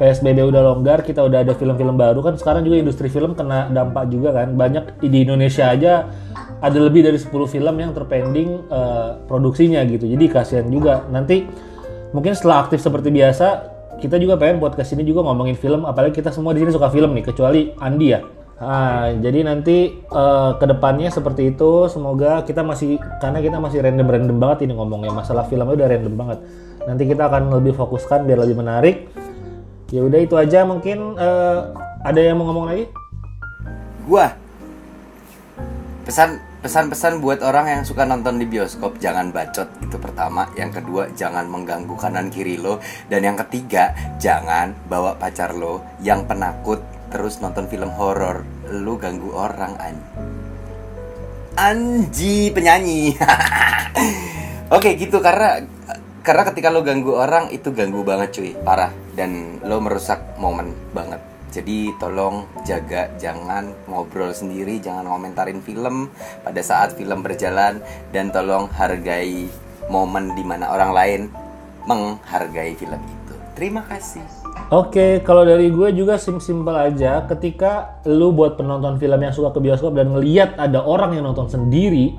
[0.01, 4.09] PSBB udah longgar, kita udah ada film-film baru kan sekarang juga industri film kena dampak
[4.09, 4.57] juga kan.
[4.57, 6.09] Banyak di Indonesia aja
[6.65, 10.09] ada lebih dari 10 film yang terpending eh, produksinya gitu.
[10.09, 11.05] Jadi kasihan juga.
[11.13, 11.45] Nanti
[12.17, 13.47] mungkin setelah aktif seperti biasa,
[14.01, 16.89] kita juga pengen buat ke sini juga ngomongin film apalagi kita semua di sini suka
[16.89, 18.25] film nih kecuali Andi ya.
[18.61, 21.89] Ah, jadi nanti eh, ke depannya seperti itu.
[21.89, 25.17] Semoga kita masih karena kita masih random-random banget ini ngomongnya.
[25.17, 26.39] Masalah filmnya udah random banget.
[26.85, 29.09] Nanti kita akan lebih fokuskan biar lebih menarik.
[29.89, 31.59] Ya udah itu aja mungkin eh,
[32.05, 32.85] ada yang mau ngomong lagi?
[34.05, 34.35] gua.
[36.05, 39.73] Pesan pesan-pesan buat orang yang suka nonton di bioskop jangan bacot.
[39.81, 40.53] Itu pertama.
[40.53, 42.77] Yang kedua jangan mengganggu kanan kiri lo.
[43.09, 48.47] Dan yang ketiga jangan bawa pacar lo yang penakut terus nonton film horor.
[48.71, 49.97] Lu ganggu orang an.
[51.59, 53.19] Anji penyanyi.
[54.77, 55.19] Oke gitu.
[55.19, 55.61] Karena
[56.23, 58.51] karena ketika lo ganggu orang itu ganggu banget cuy.
[58.63, 58.95] Parah.
[59.13, 61.21] Dan lo merusak momen banget.
[61.51, 63.11] Jadi tolong jaga.
[63.19, 64.79] Jangan ngobrol sendiri.
[64.79, 66.09] Jangan komentarin film
[66.47, 67.83] pada saat film berjalan.
[68.15, 69.51] Dan tolong hargai
[69.91, 71.21] momen di mana orang lain
[71.91, 73.35] menghargai film itu.
[73.59, 77.25] Terima kasih Oke, kalau dari gue juga sim simple aja.
[77.25, 81.49] Ketika lu buat penonton film yang suka ke bioskop dan ngeliat ada orang yang nonton
[81.49, 82.13] sendiri,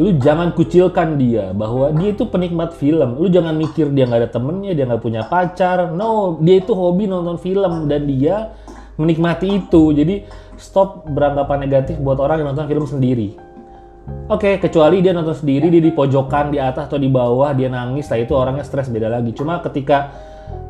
[0.00, 3.20] lu jangan kucilkan dia bahwa dia itu penikmat film.
[3.20, 5.92] Lu jangan mikir dia nggak ada temennya, dia nggak punya pacar.
[5.92, 8.56] No, dia itu hobi nonton film dan dia
[8.96, 9.92] menikmati itu.
[9.92, 10.24] Jadi
[10.56, 13.38] stop beranggapan negatif buat orang yang nonton film sendiri.
[14.28, 18.04] Oke, kecuali dia nonton sendiri, dia di pojokan, di atas atau di bawah, dia nangis,
[18.12, 19.32] lah itu orangnya stres beda lagi.
[19.32, 20.12] Cuma ketika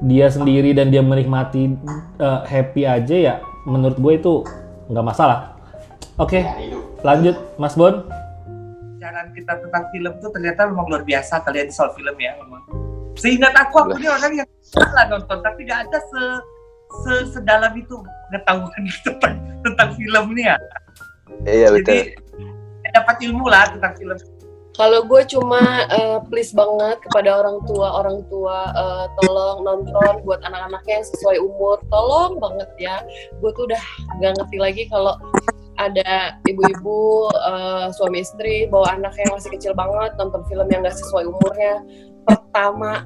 [0.04, 1.74] dia sendiri dan dia menikmati
[2.20, 4.34] eh, happy aja ya, menurut gue itu
[4.92, 5.54] nggak masalah.
[6.20, 6.46] Oke,
[7.02, 8.06] lanjut Mas Bon.
[8.94, 12.62] Bicaraan kita tentang film tuh ternyata memang luar biasa kalian soal film ya memang.
[13.18, 16.22] Seingat aku aku ini orang yang salah nonton tapi gak ada se,
[17.02, 17.98] se sedalam itu
[18.30, 19.34] pengetahuan gitu tentang,
[19.66, 20.56] tentang film nih ya.
[21.46, 21.94] Iya betul.
[21.94, 22.02] Jadi
[22.94, 24.18] dapat ilmu lah tentang film.
[24.74, 30.42] Kalau gue cuma eh, please banget kepada orang tua, orang tua eh, tolong nonton buat
[30.42, 32.96] anak-anaknya yang sesuai umur, tolong banget ya.
[33.38, 33.84] Gue tuh udah
[34.18, 35.14] gak ngerti lagi kalau
[35.78, 40.98] ada ibu-ibu eh, suami istri bawa anak yang masih kecil banget nonton film yang gak
[40.98, 41.82] sesuai umurnya
[42.24, 43.02] pertama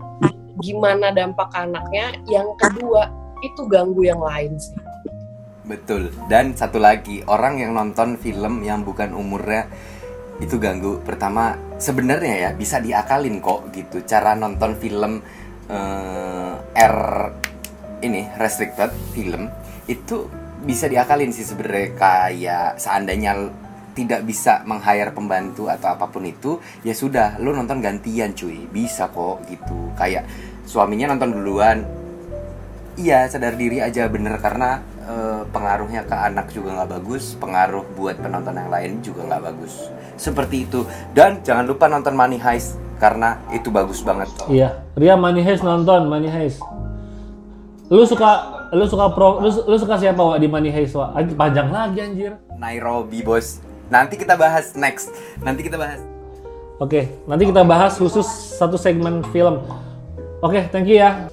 [0.61, 3.09] gimana dampak anaknya yang kedua
[3.41, 4.77] itu ganggu yang lain sih
[5.69, 6.09] Betul.
[6.33, 9.69] Dan satu lagi, orang yang nonton film yang bukan umurnya
[10.39, 11.03] itu ganggu.
[11.03, 14.03] Pertama, sebenarnya ya bisa diakalin kok gitu.
[14.07, 15.23] Cara nonton film
[15.69, 16.99] eh, R
[17.99, 19.51] ini restricted film
[19.91, 20.31] itu
[20.63, 23.51] bisa diakalin sih sebenarnya kayak seandainya
[23.95, 29.11] tidak bisa meng-hire pembantu atau apa pun itu ya sudah lu nonton gantian cuy bisa
[29.11, 30.23] kok gitu kayak
[30.63, 31.83] suaminya nonton duluan
[32.99, 38.19] Iya sadar diri aja bener karena eh, pengaruhnya ke anak juga nggak bagus, pengaruh buat
[38.19, 39.87] penonton yang lain juga nggak bagus.
[40.19, 40.83] Seperti itu.
[41.15, 44.27] Dan jangan lupa nonton Money Heist karena itu bagus banget.
[44.51, 46.59] Iya, Ria Money Heist nonton Money Heist.
[47.89, 51.17] Lu suka lu suka pro lu, lu suka siapa Wak di Money Heist Wak?
[51.17, 52.37] Anj- Panjang lagi anjir.
[52.59, 53.63] Nairobi bos.
[53.89, 55.09] Nanti kita bahas next.
[55.41, 56.03] Nanti kita bahas.
[56.77, 59.65] Oke, nanti kita bahas khusus satu segmen film.
[60.45, 61.27] Oke, thank you ya.